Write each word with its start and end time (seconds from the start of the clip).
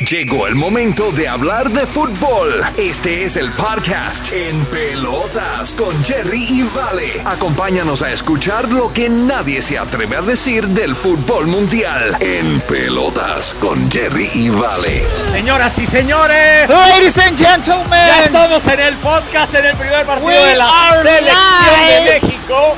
Llegó 0.00 0.46
el 0.46 0.54
momento 0.54 1.10
de 1.10 1.26
hablar 1.28 1.70
de 1.70 1.84
fútbol. 1.86 2.62
Este 2.76 3.24
es 3.24 3.36
el 3.36 3.52
podcast 3.52 4.30
En 4.32 4.64
Pelotas 4.66 5.72
con 5.72 6.04
Jerry 6.04 6.44
y 6.44 6.62
Vale. 6.62 7.20
Acompáñanos 7.24 8.02
a 8.02 8.12
escuchar 8.12 8.68
lo 8.68 8.92
que 8.92 9.08
nadie 9.08 9.60
se 9.60 9.76
atreve 9.76 10.16
a 10.16 10.22
decir 10.22 10.68
del 10.68 10.94
fútbol 10.94 11.48
mundial. 11.48 12.16
En 12.20 12.60
Pelotas 12.60 13.54
con 13.54 13.90
Jerry 13.90 14.30
y 14.34 14.48
Vale. 14.50 15.04
Señoras 15.32 15.76
y 15.78 15.86
señores, 15.86 16.70
Ladies 16.70 17.18
and 17.18 17.36
gentlemen, 17.36 17.90
ya 17.90 18.22
estamos 18.24 18.66
en 18.68 18.80
el 18.80 18.96
podcast, 18.98 19.54
en 19.54 19.66
el 19.66 19.76
primer 19.76 20.06
partido 20.06 20.28
We 20.28 20.34
de 20.34 20.54
la 20.54 20.70
selección 21.02 21.88
live. 21.88 22.04
de 22.04 22.20
México. 22.20 22.74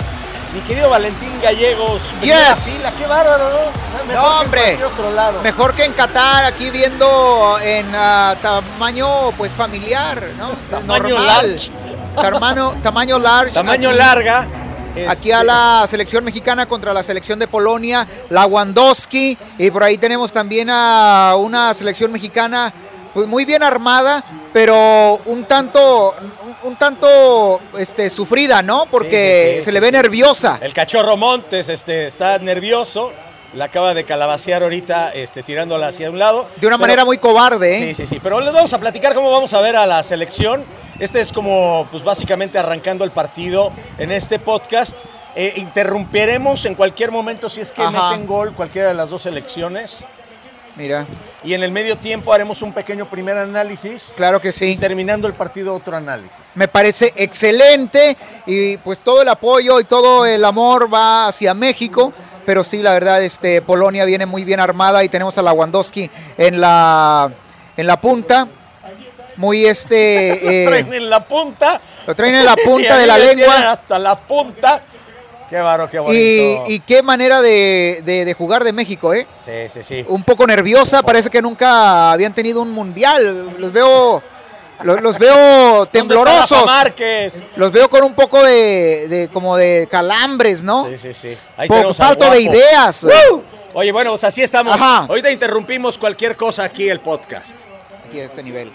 Mi 0.55 0.61
querido 0.63 0.89
Valentín 0.91 1.31
Gallegos, 1.43 2.01
Yes. 2.23 2.65
fila, 2.65 2.93
qué 2.99 3.07
bárbaro, 3.07 3.51
¿no? 3.51 3.90
Mejor 4.11 4.45
No, 4.45 4.51
que 4.51 4.67
en 4.67 4.75
hombre. 4.75 4.85
otro 4.85 5.11
lado. 5.13 5.41
mejor 5.43 5.75
que 5.75 5.85
en 5.85 5.93
Qatar, 5.93 6.45
aquí 6.45 6.71
viendo 6.71 7.59
en 7.63 7.87
ah, 7.95 8.35
tamaño 8.43 9.31
pues 9.37 9.53
familiar, 9.53 10.23
¿no? 10.39 10.51
Tamaño 10.71 11.09
Normal. 11.17 11.27
large. 11.27 11.71
Tamaño, 12.17 12.75
tamaño 12.83 13.19
large. 13.19 13.55
Tamaño 13.55 13.91
aquí, 13.91 13.99
larga. 13.99 14.49
Aquí 15.09 15.31
Este, 15.31 15.35
a 15.35 15.45
la 15.45 15.87
selección 15.89 16.25
mexicana 16.25 16.67
contra 16.67 16.93
la 16.93 17.03
selección 17.05 17.39
de 17.39 17.47
Polonia, 17.47 18.07
la 18.29 18.47
Wandowski, 18.47 19.39
y 19.57 19.71
por 19.71 19.85
ahí 19.85 19.97
tenemos 19.99 20.33
también 20.33 20.69
a 20.71 21.37
una 21.39 21.73
selección 21.75 22.11
mexicana 22.11 22.73
pues 23.15 23.27
muy 23.29 23.45
bien 23.45 23.63
armada, 23.63 24.23
pero 24.53 25.21
un 25.27 25.45
tanto, 25.45 26.15
un, 26.63 26.71
un 26.71 26.77
tanto 26.77 27.61
este, 27.79 28.11
sufrida, 28.11 28.63
¿no? 28.63 28.87
Porque 28.91 29.47
Sí, 29.47 29.53
sí, 29.53 29.59
sí, 29.61 29.65
se 29.67 29.73
le 29.73 29.81
ve 29.81 29.93
nerviosa. 29.93 30.59
El 30.61 30.73
cachorro 30.73 31.17
Montes 31.17 31.69
este, 31.69 32.07
está 32.09 32.39
nervioso. 32.39 33.13
La 33.55 33.65
acaba 33.65 33.95
de 33.95 34.05
calabacear 34.05 34.63
ahorita, 34.63 35.11
este, 35.13 35.43
tirándola 35.43 35.89
hacia 35.89 36.09
un 36.09 36.19
lado. 36.21 36.47
De 36.61 36.67
una 36.69 36.77
Pero- 36.77 36.79
manera 36.79 37.05
muy 37.05 37.19
cobarde, 37.19 37.79
¿eh? 37.79 37.95
Sí, 37.95 38.03
sí, 38.07 38.15
sí. 38.15 38.21
Pero 38.23 38.41
les 38.41 38.53
vamos 38.53 38.73
a 38.73 38.79
platicar 38.79 39.13
cómo 39.13 39.31
vamos 39.33 39.53
a 39.55 39.61
ver 39.61 39.75
a 39.75 39.87
la 39.87 40.03
selección. 40.05 40.65
Este 41.01 41.21
es 41.21 41.33
como, 41.33 41.89
pues 41.91 42.05
básicamente 42.05 42.59
arrancando 42.59 43.03
el 43.05 43.11
partido 43.11 43.73
en 43.99 44.13
este 44.13 44.39
podcast. 44.39 45.01
Eh, 45.35 45.55
interrumpiremos 45.57 46.65
en 46.67 46.75
cualquier 46.77 47.11
momento 47.11 47.49
si 47.49 47.61
es 47.61 47.73
que 47.73 47.83
Ajá. 47.83 48.11
meten 48.11 48.27
gol 48.27 48.53
cualquiera 48.55 48.89
de 48.89 48.95
las 48.95 49.11
dos 49.11 49.23
selecciones. 49.23 50.05
Mira, 50.77 51.05
Y 51.43 51.53
en 51.55 51.63
el 51.65 51.73
medio 51.73 51.99
tiempo 51.99 52.33
haremos 52.33 52.63
un 52.63 52.73
pequeño 52.73 53.11
primer 53.11 53.37
análisis. 53.37 54.15
claro 54.17 54.41
que 54.41 54.49
Y 54.49 54.53
sí. 54.53 54.77
terminando 54.77 55.27
el 55.27 55.35
partido, 55.35 55.75
otro 55.75 55.97
análisis. 55.97 56.53
Me 56.55 56.69
parece 56.69 57.13
excelente 57.17 58.17
y 58.47 58.77
pues 58.79 59.01
todo 59.01 59.23
el 59.23 59.29
apoyo 59.29 59.81
y 59.81 59.85
todo 59.85 60.25
el 60.25 60.45
amor 60.45 60.93
va 60.93 61.27
hacia 61.27 61.53
México. 61.55 62.13
Pero 62.51 62.65
sí, 62.65 62.83
la 62.83 62.93
verdad, 62.95 63.23
este, 63.23 63.63
Polonia 63.63 64.05
viene 64.05 64.27
muy 64.27 64.43
bien 64.43 64.59
armada 64.59 65.05
y 65.05 65.09
tenemos 65.09 65.39
a 65.39 65.43
la 65.43 65.53
Wandowski 65.53 66.11
en 66.37 66.61
la, 66.61 67.31
en 67.77 67.87
la 67.87 68.01
punta. 68.01 68.49
Muy 69.37 69.67
este. 69.67 70.63
eh, 70.65 70.67
Traen 70.67 70.93
en 70.93 71.09
la 71.09 71.25
punta. 71.25 71.81
lo 72.09 72.17
traen 72.17 72.35
en 72.35 72.45
la 72.45 72.57
punta 72.57 72.99
de 72.99 73.07
la 73.07 73.19
lengua. 73.19 73.71
Hasta 73.71 74.01
la 74.01 74.19
punta. 74.19 74.83
Qué 75.49 75.61
baro, 75.61 75.89
qué 75.89 75.99
Y, 75.99 76.01
bonito. 76.01 76.65
y 76.73 76.81
qué 76.81 77.03
manera 77.05 77.41
de, 77.41 78.03
de- 78.05 78.25
de 78.25 78.35
jugar 78.35 78.65
de 78.65 78.73
México, 78.73 79.15
¿eh? 79.15 79.29
Sí, 79.39 79.69
sí, 79.69 79.85
sí. 79.85 80.05
Un 80.09 80.25
poco 80.25 80.45
nerviosa, 80.45 81.05
parece 81.05 81.31
que 81.31 81.41
nunca 81.41 82.11
habían 82.11 82.35
tenido 82.35 82.63
un 82.63 82.73
mundial. 82.73 83.55
Los 83.61 83.73
veo, 83.73 84.25
los, 84.85 85.01
los 85.01 85.19
veo 85.19 85.35
¿Dónde 85.35 85.83
está 85.83 85.91
temblorosos. 85.93 86.65
Los 87.57 87.73
veo 87.73 87.89
con 87.91 88.05
un 88.05 88.15
poco 88.15 88.43
de, 88.43 89.07
de- 89.09 89.29
como 89.33 89.57
de 89.57 89.89
calambres, 89.91 90.63
¿no? 90.63 90.87
Sí, 90.89 90.99
sí, 90.99 91.15
sí. 91.15 91.39
Ahí 91.57 91.69
al 91.71 91.95
falto 91.95 92.31
de 92.31 92.41
ideas. 92.43 93.05
Oye, 93.73 93.93
bueno, 93.93 94.11
pues 94.11 94.25
así 94.25 94.43
estamos. 94.43 94.75
Ajá. 94.75 95.07
Ahorita 95.09 95.31
interrumpimos 95.31 95.97
cualquier 95.99 96.37
cosa 96.37 96.65
aquí 96.65 96.89
el 96.89 97.01
podcast. 97.01 97.57
Aquí 98.07 98.19
a 98.21 98.25
este 98.25 98.43
nivel. 98.43 98.73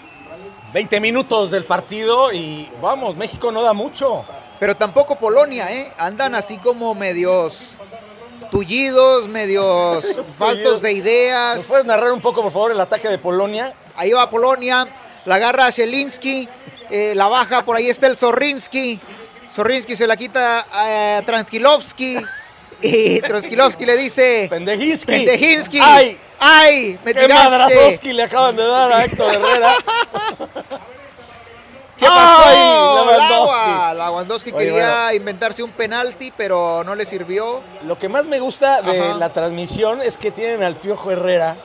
20 0.72 1.00
minutos 1.00 1.50
del 1.50 1.64
partido 1.64 2.32
y 2.32 2.70
vamos, 2.82 3.16
México 3.16 3.52
no 3.52 3.62
da 3.62 3.72
mucho. 3.72 4.24
Pero 4.58 4.76
tampoco 4.76 5.16
Polonia, 5.16 5.70
¿eh? 5.70 5.90
Andan 5.98 6.34
así 6.34 6.56
como 6.58 6.94
medios 6.94 7.76
tullidos, 8.50 9.28
medios 9.28 10.04
faltos 10.38 10.82
de 10.82 10.90
¿Nos 10.94 10.98
ideas. 10.98 11.64
puedes 11.66 11.84
narrar 11.84 12.12
un 12.12 12.20
poco, 12.20 12.42
por 12.42 12.52
favor, 12.52 12.72
el 12.72 12.80
ataque 12.80 13.08
de 13.08 13.18
Polonia? 13.18 13.74
Ahí 13.96 14.12
va 14.12 14.28
Polonia, 14.30 14.86
la 15.26 15.34
agarra 15.34 15.66
a 15.66 15.72
Zielinski, 15.72 16.48
eh, 16.90 17.12
la 17.14 17.28
baja, 17.28 17.64
por 17.64 17.76
ahí 17.76 17.88
está 17.88 18.06
el 18.06 18.16
Zorrinsky. 18.16 18.98
Zorrinsky 19.50 19.96
se 19.96 20.06
la 20.06 20.16
quita 20.16 20.66
a 20.72 21.22
Transkilovsky. 21.22 22.18
Y 22.82 23.20
Transkilovsky 23.20 23.86
le 23.86 23.96
dice... 23.96 24.46
Pendejinsky. 24.50 25.06
Pendejinsky. 25.06 25.78
¡Ay! 25.80 26.18
¡Ay! 26.38 26.98
¡Me 27.04 27.14
¡Qué 27.14 27.20
tiraste! 27.22 28.12
le 28.12 28.22
acaban 28.22 28.56
de 28.56 28.64
dar 28.64 28.92
a 28.92 29.04
Héctor 29.04 29.34
Herrera! 29.34 29.72
¿Qué 31.96 32.06
pasó 32.06 32.42
ahí? 32.44 33.06
Lewandowski. 33.06 33.70
La 33.70 33.94
Lewandowski 33.94 34.50
Oye, 34.50 34.58
quería 34.58 35.02
bueno. 35.04 35.12
inventarse 35.14 35.62
un 35.62 35.70
penalti, 35.70 36.30
pero 36.36 36.84
no 36.84 36.94
le 36.94 37.06
sirvió. 37.06 37.62
Lo 37.84 37.98
que 37.98 38.10
más 38.10 38.26
me 38.26 38.38
gusta 38.38 38.82
de 38.82 39.00
Ajá. 39.00 39.18
la 39.18 39.32
transmisión 39.32 40.02
es 40.02 40.18
que 40.18 40.30
tienen 40.30 40.62
al 40.62 40.76
Piojo 40.76 41.10
Herrera 41.10 41.56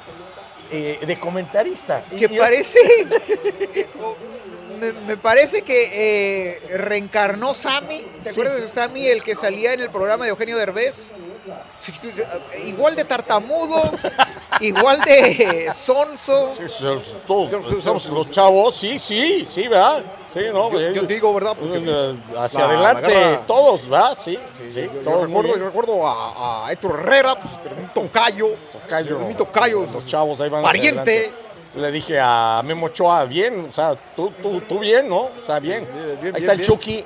eh, 0.72 1.00
de 1.06 1.20
comentarista. 1.20 2.04
Que 2.18 2.26
Y- 2.26 2.38
parece. 2.40 2.80
me, 4.80 4.94
me 4.94 5.18
parece 5.18 5.62
que 5.62 5.90
eh, 5.94 6.78
reencarnó 6.78 7.54
Sammy. 7.54 8.00
¿Te 8.24 8.30
Sí. 8.32 8.40
acuerdas 8.40 8.62
de 8.62 8.68
Sammy, 8.70 9.06
el 9.08 9.24
que 9.24 9.36
salía 9.36 9.74
en 9.74 9.81
el 9.81 9.90
programa 9.90 10.26
de 10.26 10.31
Eugenio 10.31 10.58
Derbez? 10.58 11.12
Igual 12.66 12.96
de 12.96 13.04
tartamudo, 13.04 13.76
igual 14.60 15.02
de 15.02 15.70
sonso. 15.74 16.54
Sí, 16.56 16.64
sí, 16.70 16.86
todos, 17.26 17.72
estamos 17.72 18.06
los 18.08 18.30
chavos, 18.30 18.76
sí, 18.76 19.00
sí, 19.00 19.44
sí, 19.46 19.68
¿verdad? 19.68 20.04
Sí, 20.31 20.42
¿no? 20.54 20.72
Yo, 20.72 20.92
yo 20.92 21.02
digo, 21.04 21.34
¿verdad? 21.34 21.58
Porque, 21.60 21.84
Eh, 21.84 22.16
hacia 22.38 22.60
la- 22.60 22.66
adelante, 22.68 23.14
la 23.14 23.42
todos, 23.48 23.90
¿verdad? 23.90 24.16
Sí, 24.24 24.38
sí, 24.58 24.72
Sí, 24.74 24.81
yo, 24.86 24.94
yo 24.94 25.02
todos 25.02 25.26
recuerdo, 25.28 25.50
yo 25.50 25.56
bien. 25.56 25.66
recuerdo 25.68 26.08
a, 26.08 26.68
a 26.68 26.72
Héctor 26.72 27.00
Herrera, 27.00 27.36
pues, 27.40 27.54
un 27.76 27.88
tocayo, 27.90 28.50
Tocayo, 28.84 29.19
mi 29.19 29.34
tocayo, 29.36 29.86
los 29.92 30.06
chavos 30.08 30.40
ahí 30.42 30.50
van 30.50 30.64
pariente. 30.64 31.31
Le 31.75 31.92
dije 31.92 32.19
a 32.22 32.62
Memo 32.66 32.88
Ochoa, 32.88 33.24
bien, 33.25 33.68
o 33.69 33.74
sea, 33.74 33.96
tú, 34.16 34.31
tú, 34.42 34.59
tú 34.62 34.80
bien, 34.80 35.08
¿no? 35.08 35.22
O 35.22 35.44
sea, 35.46 35.59
bien. 35.59 35.86
bien, 35.86 35.94
bien, 36.06 36.09
ahí 36.18 36.22
bien, 36.22 36.36
está 36.36 36.52
el. 36.53 36.62
Chucky. 36.62 37.06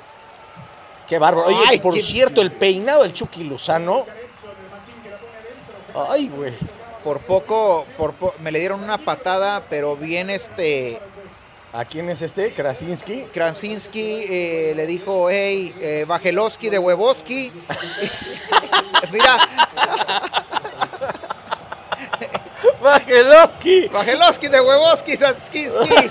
Qué 1.06 1.18
bárbaro. 1.20 1.46
Oye, 1.48 1.58
Ay, 1.68 1.78
por 1.78 1.94
qué- 1.94 2.00
cierto, 2.02 2.42
el 2.42 2.50
peinado 2.50 3.02
del 3.04 3.12
Chucky 3.12 3.44
Lozano. 3.44 4.04
Ay, 5.94 6.28
güey. 6.28 6.52
Por 7.04 7.20
poco, 7.20 7.86
por 7.96 8.14
po- 8.14 8.34
me 8.40 8.50
le 8.50 8.58
dieron 8.58 8.82
una 8.82 8.98
patada, 8.98 9.62
pero 9.70 9.96
bien 9.96 10.28
este 10.30 10.98
¿A 11.72 11.84
quién 11.84 12.08
es 12.08 12.22
este? 12.22 12.52
Krasinski. 12.52 13.22
Krasinski 13.32 14.24
eh, 14.28 14.72
le 14.74 14.86
dijo, 14.86 15.28
hey, 15.28 15.74
eh, 15.78 16.04
Bajelowski 16.08 16.70
de 16.70 16.78
Huevoski. 16.78 17.52
Mira, 19.12 19.36
Bajelowski 23.92 24.48
de 24.48 24.60
Huevoski, 24.60 25.16
Sanskinski. 25.16 26.10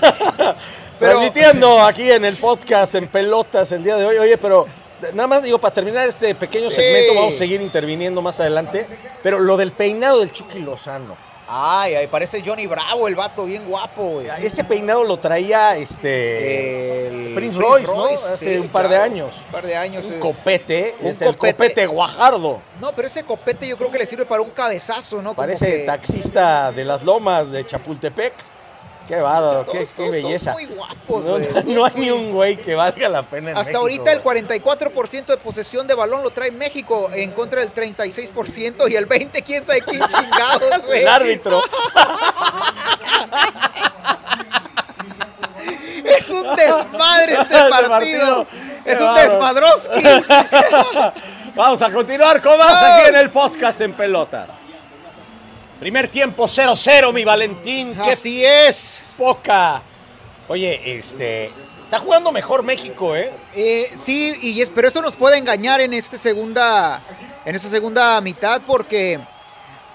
Pero, 0.98 1.18
Transmitiendo 1.18 1.82
aquí 1.82 2.10
en 2.10 2.24
el 2.24 2.36
podcast 2.36 2.94
en 2.94 3.06
pelotas 3.08 3.70
el 3.72 3.84
día 3.84 3.96
de 3.96 4.06
hoy. 4.06 4.16
Oye, 4.16 4.38
pero 4.38 4.66
nada 5.12 5.26
más 5.26 5.42
digo, 5.42 5.58
para 5.58 5.74
terminar 5.74 6.08
este 6.08 6.34
pequeño 6.34 6.70
Sí. 6.70 6.76
segmento, 6.76 7.14
vamos 7.14 7.34
a 7.34 7.38
seguir 7.38 7.60
interviniendo 7.60 8.22
más 8.22 8.40
adelante. 8.40 8.86
Pero 9.22 9.38
lo 9.38 9.58
del 9.58 9.72
peinado 9.72 10.20
del 10.20 10.32
Chucky 10.32 10.60
Lozano. 10.60 11.18
Ay, 11.48 11.94
ay, 11.94 12.06
parece 12.08 12.42
Johnny 12.44 12.66
Bravo, 12.66 13.08
el 13.08 13.14
vato, 13.14 13.44
bien 13.44 13.64
guapo, 13.66 14.02
güey. 14.08 14.28
Ese 14.42 14.64
peinado 14.64 15.04
lo 15.04 15.18
traía 15.18 15.76
este. 15.76 17.06
El 17.06 17.34
Prince 17.34 17.58
Royce, 17.58 17.86
¿no? 17.86 18.06
Hace 18.06 18.60
un 18.60 18.68
par 18.68 18.88
de 18.88 18.96
años. 18.96 19.34
Un 19.46 19.52
par 19.52 19.66
de 19.66 19.76
años. 19.76 20.04
un 20.06 20.14
eh. 20.14 20.18
copete, 20.18 20.94
Un 21.00 21.08
es 21.08 21.20
el 21.22 21.36
copete. 21.36 21.54
copete 21.54 21.86
Guajardo. 21.86 22.60
No, 22.80 22.92
pero 22.94 23.08
ese 23.08 23.24
copete 23.24 23.68
yo 23.68 23.76
creo 23.76 23.90
que 23.90 23.98
le 23.98 24.06
sirve 24.06 24.26
para 24.26 24.42
un 24.42 24.50
cabezazo, 24.50 25.16
¿no? 25.16 25.30
Como 25.30 25.36
Parece 25.36 25.66
que- 25.80 25.86
taxista 25.86 26.72
de 26.72 26.84
las 26.84 27.02
lomas 27.02 27.50
de 27.50 27.64
Chapultepec. 27.64 28.32
Qué 29.06 29.16
bárbaro, 29.16 29.64
Todos, 29.64 29.72
qué, 29.72 29.78
todos, 29.78 29.88
qué 29.90 29.96
todos 29.96 30.10
belleza. 30.10 30.52
muy 30.52 30.64
guapos, 30.66 31.24
no, 31.24 31.38
no- 31.38 31.38
no 31.38 31.84
hay 31.84 31.92
todos 31.92 31.94
ni 31.94 32.10
un 32.10 32.32
güey 32.32 32.56
que 32.60 32.74
valga 32.74 33.08
la 33.08 33.22
pena 33.22 33.52
en 33.52 33.56
Hasta 33.56 33.78
México, 33.78 33.78
ahorita 33.80 34.12
el 34.12 34.20
güey. 34.20 34.42
44% 34.42 35.26
de 35.26 35.36
posesión 35.36 35.86
de 35.86 35.94
balón 35.94 36.22
lo 36.24 36.30
trae 36.30 36.50
México 36.50 37.08
en 37.14 37.30
contra 37.30 37.60
del 37.60 37.72
36% 37.72 38.88
y 38.90 38.96
el 38.96 39.08
20% 39.08 39.42
quién 39.44 39.64
sabe 39.64 39.82
quién 39.82 40.00
chingados, 40.08 40.84
güey. 40.86 41.02
El 41.02 41.08
árbitro. 41.08 41.62
Es 46.04 46.28
un 46.30 46.54
desmadre 46.54 47.34
este 47.40 47.56
partido. 47.70 48.46
Es 48.84 49.00
un 49.00 49.14
desmadroski. 49.14 50.04
Vamos 51.54 51.82
a 51.82 51.90
continuar 51.92 52.40
con 52.40 52.56
más 52.58 52.82
aquí 52.82 53.08
en 53.08 53.16
el 53.16 53.30
podcast 53.30 53.80
en 53.80 53.92
pelotas. 53.94 54.48
Primer 55.80 56.08
tiempo 56.08 56.44
0-0, 56.44 57.12
mi 57.12 57.24
Valentín. 57.24 57.94
Qué 57.94 58.12
Así 58.12 58.44
es. 58.44 59.00
Poca. 59.16 59.82
Oye, 60.48 60.98
este. 60.98 61.50
Está 61.84 62.00
jugando 62.00 62.32
mejor 62.32 62.64
México, 62.64 63.14
¿eh? 63.14 63.30
Eh, 63.54 63.90
sí, 63.96 64.36
y 64.42 64.60
es, 64.60 64.70
pero 64.70 64.88
esto 64.88 65.00
nos 65.02 65.14
puede 65.14 65.38
engañar 65.38 65.80
en 65.80 65.94
este 65.94 66.18
segunda, 66.18 67.00
en 67.44 67.54
esta 67.54 67.68
segunda 67.68 68.20
mitad 68.20 68.60
porque 68.66 69.20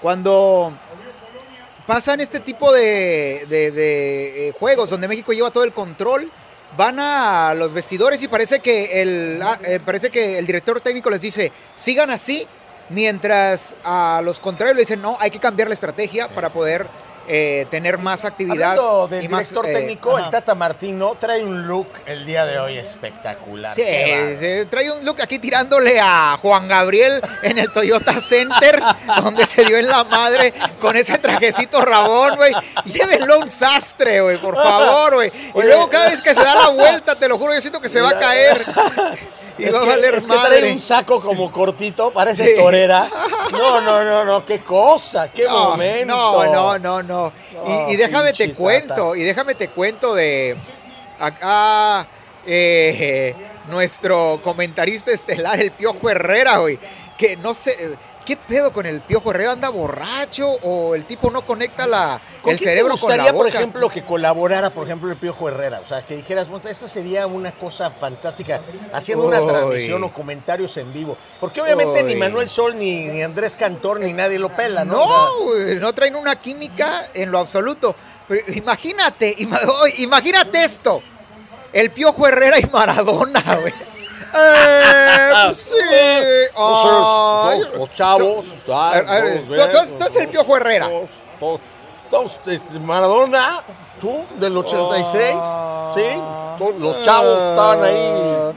cuando 0.00 0.72
pasan 1.86 2.20
este 2.20 2.40
tipo 2.40 2.72
de, 2.72 3.44
de- 3.48 3.70
de, 3.72 4.48
eh, 4.48 4.52
juegos 4.58 4.88
donde 4.88 5.06
México 5.06 5.34
lleva 5.34 5.50
todo 5.50 5.64
el 5.64 5.72
control, 5.74 6.30
van 6.78 6.98
a 6.98 7.52
los 7.54 7.74
vestidores 7.74 8.22
y 8.22 8.28
parece 8.28 8.60
que 8.60 9.02
el, 9.02 9.40
ah, 9.42 9.58
eh, 9.62 9.78
parece 9.84 10.08
que 10.08 10.38
el 10.38 10.46
director 10.46 10.80
técnico 10.80 11.10
les 11.10 11.20
dice, 11.20 11.52
sigan 11.76 12.08
así, 12.08 12.46
mientras 12.88 13.74
a 13.84 14.22
los 14.24 14.40
contrarios 14.40 14.76
le 14.76 14.82
dicen, 14.82 15.02
no, 15.02 15.18
hay 15.20 15.30
que 15.30 15.38
cambiar 15.38 15.68
la 15.68 15.74
estrategia 15.74 16.28
para 16.28 16.48
poder 16.48 16.86
eh, 17.34 17.66
tener 17.70 17.96
más 17.96 18.26
actividad. 18.26 18.72
Hablando 18.72 19.08
del 19.08 19.24
y 19.24 19.28
director 19.28 19.66
eh, 19.66 19.72
técnico, 19.72 20.18
el 20.18 20.28
Tata 20.28 20.54
Martino 20.54 21.16
trae 21.18 21.42
un 21.42 21.66
look 21.66 21.88
el 22.04 22.26
día 22.26 22.44
de 22.44 22.58
hoy 22.58 22.76
espectacular. 22.76 23.74
Sí, 23.74 23.82
se 23.82 24.66
trae 24.66 24.92
un 24.92 25.02
look 25.02 25.22
aquí 25.22 25.38
tirándole 25.38 25.98
a 25.98 26.36
Juan 26.42 26.68
Gabriel 26.68 27.22
en 27.40 27.56
el 27.56 27.72
Toyota 27.72 28.20
Center, 28.20 28.82
donde 29.22 29.46
se 29.46 29.64
dio 29.64 29.78
en 29.78 29.88
la 29.88 30.04
madre 30.04 30.52
con 30.78 30.94
ese 30.94 31.16
trajecito 31.16 31.80
rabón, 31.80 32.36
güey. 32.36 32.52
Llévenlo 32.84 33.38
un 33.38 33.48
sastre, 33.48 34.20
güey, 34.20 34.36
por 34.36 34.54
favor, 34.54 35.14
güey. 35.14 35.32
Y 35.54 35.62
luego 35.62 35.88
cada 35.88 36.10
vez 36.10 36.20
que 36.20 36.34
se 36.34 36.42
da 36.42 36.54
la 36.54 36.68
vuelta, 36.68 37.14
te 37.14 37.28
lo 37.28 37.38
juro, 37.38 37.54
yo 37.54 37.62
siento 37.62 37.80
que 37.80 37.88
se 37.88 38.02
va 38.02 38.10
a 38.10 38.18
caer. 38.18 38.62
Y 39.62 39.68
Es 39.68 39.74
va 39.74 39.78
a 39.78 39.82
que, 39.82 39.88
valer 39.90 40.14
es 40.14 40.22
que 40.26 40.32
trae 40.32 40.42
madre. 40.42 40.72
un 40.72 40.80
saco 40.80 41.20
como 41.20 41.50
cortito, 41.52 42.10
parece 42.12 42.54
Sí. 42.54 42.60
torera. 42.60 43.08
No, 43.52 43.80
no, 43.82 44.02
no, 44.02 44.24
no, 44.24 44.44
qué 44.44 44.60
cosa, 44.60 45.30
qué 45.30 45.44
No, 45.44 45.70
momento. 45.70 46.06
No, 46.14 46.44
no, 46.52 46.78
no, 46.78 47.02
no. 47.02 47.32
No, 47.52 47.88
y, 47.90 47.92
y 47.92 47.96
déjame 47.96 48.32
te 48.32 48.54
cuento, 48.54 48.94
Tata. 49.10 49.16
y 49.18 49.22
déjame 49.22 49.54
te 49.54 49.68
cuento 49.68 50.14
de 50.14 50.56
acá 51.18 52.06
eh, 52.46 53.34
nuestro 53.68 54.40
comentarista 54.42 55.10
estelar, 55.12 55.60
el 55.60 55.70
Piojo 55.72 56.08
Herrera, 56.10 56.58
güey, 56.58 56.78
que 57.18 57.36
no 57.36 57.54
sé, 57.54 57.96
¿qué 58.24 58.36
pedo 58.36 58.72
con 58.72 58.86
el 58.86 59.00
Piojo 59.00 59.30
Herrera? 59.30 59.52
¿Anda 59.52 59.68
borracho 59.68 60.48
o 60.62 60.94
el 60.94 61.04
tipo 61.04 61.30
no 61.30 61.44
conecta 61.44 61.86
la, 61.86 62.20
¿Con 62.42 62.52
el 62.52 62.58
cerebro 62.58 62.96
con 62.96 63.16
la 63.16 63.24
boca? 63.24 63.34
por 63.34 63.48
ejemplo, 63.48 63.88
que 63.88 64.04
colaborara, 64.04 64.70
por 64.70 64.86
ejemplo, 64.86 65.10
el 65.10 65.16
Piojo 65.16 65.48
Herrera? 65.48 65.80
O 65.80 65.84
sea, 65.84 66.02
que 66.02 66.16
dijeras, 66.16 66.48
esta 66.68 66.88
sería 66.88 67.26
una 67.26 67.52
cosa 67.52 67.90
fantástica, 67.90 68.60
haciendo 68.92 69.26
una 69.26 69.40
transmisión 69.40 70.04
o 70.04 70.12
comentarios 70.12 70.76
en 70.76 70.92
vivo. 70.92 71.16
Porque 71.40 71.60
obviamente 71.60 72.02
ni. 72.02 72.14
Manuel 72.14 72.48
Sol, 72.48 72.78
ni, 72.78 73.08
ni 73.08 73.22
Andrés 73.22 73.56
Cantor, 73.56 74.00
ni 74.00 74.12
nadie 74.12 74.38
lo 74.38 74.48
pela, 74.50 74.84
¿no? 74.84 74.94
No, 74.94 75.04
O 75.04 75.08
sea, 75.08 75.64
güey, 75.64 75.76
no 75.76 75.92
traen 75.92 76.14
una 76.14 76.36
química 76.36 77.04
en 77.14 77.30
lo 77.30 77.38
absoluto. 77.38 77.94
Pero 78.28 78.42
imagínate, 78.54 79.34
imagínate 79.98 80.64
esto. 80.64 81.02
El 81.72 81.90
Piojo 81.90 82.28
Herrera 82.28 82.58
y 82.58 82.66
Maradona, 82.66 83.42
güey. 83.60 83.72
Eh, 84.34 85.30
pues 85.46 85.56
sí. 85.58 85.74
Ay. 86.56 87.60
los, 87.60 87.74
los 87.76 87.94
chavos, 87.94 88.46
A 88.72 88.90
ver, 88.94 89.08
a 89.08 89.20
ver, 89.22 89.42
tú- 89.46 89.54
tú- 89.54 89.94
tú 89.98 90.04
eres 90.04 90.16
el 90.16 90.28
Piojo 90.28 90.56
Herrera. 90.56 90.88
Todos, 90.88 91.08
todos, 91.40 91.60
todos, 92.10 92.38
este, 92.46 92.78
Maradona, 92.80 93.62
tú, 94.00 94.24
del 94.38 94.56
86, 94.56 95.34
Ah. 95.40 95.92
¿sí? 95.94 96.04
Todos 96.58 96.76
los 96.78 97.04
chavos 97.04 97.38
estaban 97.38 97.84
ahí. 97.84 98.52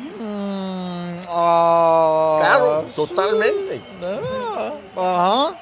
Ah. 1.27 2.37
Claro, 2.39 2.85
totalmente. 2.95 3.81
Ajá. 4.95 5.55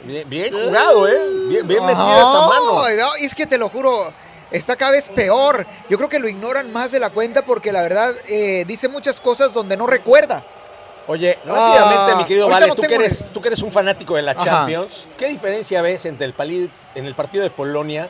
Bien, 0.00 0.28
bien 0.28 0.52
jugado, 0.52 1.08
¿eh? 1.08 1.18
Bien, 1.48 1.66
bien 1.66 1.84
metida 1.84 2.18
esa 2.22 2.46
mano. 2.46 2.82
No, 2.96 3.14
es 3.20 3.34
que 3.34 3.46
te 3.46 3.58
lo 3.58 3.68
juro, 3.68 4.12
está 4.50 4.76
cada 4.76 4.92
vez 4.92 5.08
peor. 5.08 5.66
Yo 5.88 5.96
creo 5.96 6.08
que 6.08 6.18
lo 6.18 6.28
ignoran 6.28 6.72
más 6.72 6.90
de 6.90 7.00
la 7.00 7.10
cuenta 7.10 7.44
porque 7.44 7.72
la 7.72 7.82
verdad 7.82 8.12
eh, 8.28 8.64
dice 8.66 8.88
muchas 8.88 9.20
cosas 9.20 9.52
donde 9.52 9.76
no 9.76 9.86
recuerda. 9.86 10.44
Oye, 11.08 11.38
rápidamente, 11.44 12.16
mi 12.16 12.24
querido 12.24 12.48
Vale, 12.48 12.66
no 12.66 12.74
tú, 12.74 12.82
que 12.82 12.94
eres, 12.96 13.26
tú 13.32 13.40
que 13.40 13.48
eres 13.48 13.62
un 13.62 13.70
fanático 13.70 14.16
de 14.16 14.22
la 14.22 14.32
Ajá. 14.32 14.44
Champions, 14.44 15.06
¿qué 15.16 15.28
diferencia 15.28 15.80
ves 15.80 16.04
entre 16.04 16.26
el 16.26 16.34
pali- 16.34 16.68
en 16.96 17.06
el 17.06 17.14
partido 17.14 17.44
de 17.44 17.50
Polonia, 17.50 18.08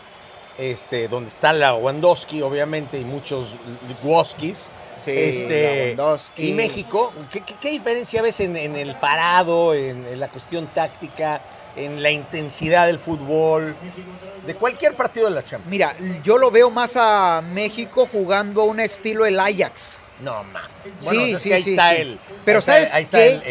este, 0.56 1.06
donde 1.06 1.28
está 1.28 1.52
la 1.52 1.74
Wandowski, 1.74 2.40
obviamente, 2.40 2.98
y 2.98 3.04
muchos 3.04 3.54
Woskis, 4.02 4.70
Sí, 5.04 5.10
este, 5.10 5.94
Lewandowski. 5.94 6.48
y 6.48 6.52
México? 6.54 7.12
¿Qué, 7.30 7.42
qué- 7.42 7.56
qué 7.60 7.70
diferencia 7.70 8.22
ves 8.22 8.40
en, 8.40 8.56
en 8.56 8.76
el 8.76 8.94
parado, 8.96 9.74
en, 9.74 10.06
en 10.06 10.18
la 10.18 10.28
cuestión 10.28 10.66
táctica, 10.68 11.42
en 11.76 12.02
la 12.02 12.10
intensidad 12.10 12.86
del 12.86 12.98
fútbol, 12.98 13.76
de 14.46 14.54
cualquier 14.54 14.94
partido 14.96 15.28
de 15.28 15.34
la 15.34 15.42
Champions? 15.42 15.70
Mira, 15.70 15.94
yo 16.22 16.38
lo 16.38 16.50
veo 16.50 16.70
más 16.70 16.94
a 16.96 17.42
México 17.52 18.08
jugando 18.10 18.62
a 18.62 18.64
un 18.64 18.80
estilo 18.80 19.26
el 19.26 19.38
Ajax. 19.38 20.00
No 20.20 20.42
mames. 20.44 20.70
Sí, 20.84 20.90
Bueno, 21.04 21.38
sí, 21.38 21.48
que 21.48 21.54
ahí 21.54 21.62
sí, 21.62 21.70
está 21.70 21.90
sí. 21.90 22.00
el. 22.00 22.18
Pero 22.44 22.56
ahí 22.58 22.60
está- 22.60 22.72
¿sabes 22.72 22.94
ahí 22.94 23.02
está 23.02 23.18
qué? 23.18 23.34
el, 23.34 23.42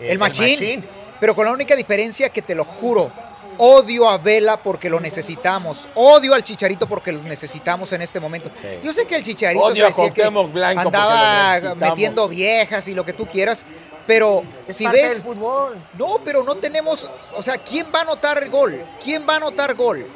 el, 0.00 0.10
El, 0.10 0.18
machín, 0.18 0.84
Pero 1.18 1.34
con 1.34 1.44
la 1.44 1.52
única 1.52 1.74
diferencia 1.74 2.28
que 2.28 2.42
te 2.42 2.54
lo 2.54 2.64
juro, 2.64 3.12
odio 3.62 4.08
a 4.08 4.16
Vela 4.16 4.62
porque 4.62 4.88
lo 4.88 4.98
necesitamos. 5.00 5.86
Odio 5.94 6.34
al 6.34 6.42
Chicharito 6.42 6.88
porque 6.88 7.12
lo 7.12 7.22
necesitamos 7.22 7.92
en 7.92 8.00
este 8.00 8.18
momento. 8.18 8.50
Sí. 8.60 8.68
Yo 8.82 8.92
sé 8.94 9.06
que 9.06 9.16
el 9.16 9.22
Chicharito 9.22 9.62
Odio 9.62 9.92
se 9.92 10.02
decía 10.02 10.14
que 10.14 10.22
andaba 10.24 11.74
metiendo 11.76 12.26
viejas 12.26 12.88
y 12.88 12.94
lo 12.94 13.04
que 13.04 13.12
tú 13.12 13.26
quieras, 13.26 13.66
pero 14.06 14.42
Es 14.66 14.78
si 14.78 14.84
parte 14.84 15.02
ves 15.02 15.10
del 15.14 15.22
fútbol. 15.22 15.76
No, 15.98 16.20
pero 16.24 16.42
no 16.42 16.56
tenemos, 16.56 17.08
o 17.34 17.42
sea, 17.42 17.58
¿quién 17.58 17.86
va 17.94 17.98
a 18.00 18.02
anotar 18.02 18.48
gol? 18.48 18.82
¿Quién 19.04 19.26
va 19.28 19.34
a 19.34 19.36
anotar 19.36 19.74
gol? 19.74 20.06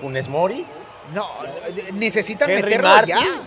Funes 0.00 0.28
Mori. 0.28 0.66
No, 1.14 1.26
necesitan 1.94 2.50
Henry 2.50 2.64
meterlo 2.64 2.88
Martin. 2.88 3.16
ya. 3.16 3.42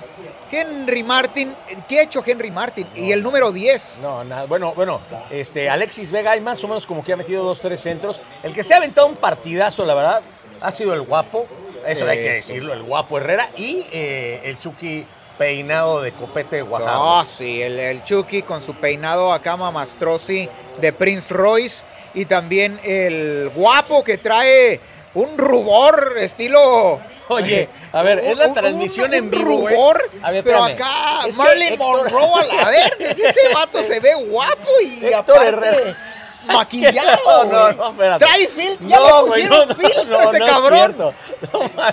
Henry 0.51 1.03
Martin, 1.03 1.55
¿qué 1.87 1.99
ha 1.99 2.03
hecho 2.03 2.21
Henry 2.25 2.51
Martin? 2.51 2.87
Y 2.95 3.11
el 3.11 3.23
número 3.23 3.51
10. 3.51 3.99
No, 4.01 4.23
nada. 4.23 4.45
Bueno, 4.45 4.73
bueno, 4.75 4.99
este, 5.29 5.69
Alexis 5.69 6.11
Vega, 6.11 6.31
hay 6.31 6.41
más 6.41 6.63
o 6.63 6.67
menos 6.67 6.85
como 6.85 7.03
que 7.03 7.13
ha 7.13 7.17
metido 7.17 7.43
dos, 7.43 7.61
tres 7.61 7.79
centros. 7.79 8.21
El 8.43 8.53
que 8.53 8.63
se 8.63 8.73
ha 8.73 8.77
aventado 8.77 9.07
un 9.07 9.15
partidazo, 9.15 9.85
la 9.85 9.93
verdad, 9.95 10.21
ha 10.59 10.71
sido 10.71 10.93
el 10.93 11.01
guapo. 11.01 11.47
Eso 11.85 12.05
Sí, 12.05 12.11
hay 12.11 12.17
que 12.17 12.23
sí. 12.41 12.53
decirlo, 12.53 12.73
el 12.73 12.83
guapo 12.83 13.17
Herrera. 13.17 13.49
Y 13.57 13.85
eh, 13.91 14.41
el 14.43 14.59
Chucky 14.59 15.05
peinado 15.37 16.01
de 16.01 16.11
copete 16.11 16.57
de 16.57 16.63
Oaxaca. 16.63 16.91
Ah, 16.95 17.25
sí, 17.25 17.61
el, 17.61 17.79
el 17.79 18.03
Chucky 18.03 18.43
con 18.43 18.61
su 18.61 18.75
peinado 18.75 19.31
acá 19.33 19.55
mamastrosi 19.57 20.47
de 20.79 20.93
Prince 20.93 21.33
Royce. 21.33 21.83
Y 22.13 22.25
también 22.25 22.79
el 22.83 23.49
guapo 23.55 24.03
que 24.03 24.17
trae 24.17 24.79
un 25.13 25.37
rubor 25.37 26.17
estilo. 26.19 26.99
Oye, 27.31 27.69
a 27.93 28.01
ver, 28.03 28.19
es 28.19 28.37
la 28.37 28.53
transmisión 28.53 29.09
un- 29.09 29.13
en 29.15 29.31
vivo, 29.31 29.57
güey. 29.59 29.75
rubor, 29.75 30.11
A 30.21 30.31
ver, 30.31 30.43
pero 30.43 30.67
espérame. 30.67 30.81
acá 30.89 31.19
Es 31.27 31.35
que 31.35 31.41
Marilyn 31.43 31.73
Héctor- 31.73 31.77
Monroe 32.11 32.41
a 32.41 32.55
la 32.55 32.65
verga. 32.65 33.09
Ese 33.11 33.53
vato 33.53 33.83
se 33.83 33.99
ve 33.99 34.13
guapo 34.15 34.69
y 34.85 35.05
Héctor 35.05 35.37
aparte 35.37 35.47
Herrera. 35.47 35.95
maquillado. 36.47 37.19
No, 37.25 37.43
no, 37.45 37.71
no, 37.73 37.89
espérate. 37.91 38.25
Trae 38.25 38.47
filtro. 38.47 38.87
Ya 38.89 38.97
No, 38.99 39.21
le 39.25 39.29
pusieron 39.31 39.67
no, 39.67 39.75
filtro 39.75 40.19
a 40.19 40.23
ese 40.23 40.37
es 40.37 40.43
cabrón. 40.49 41.13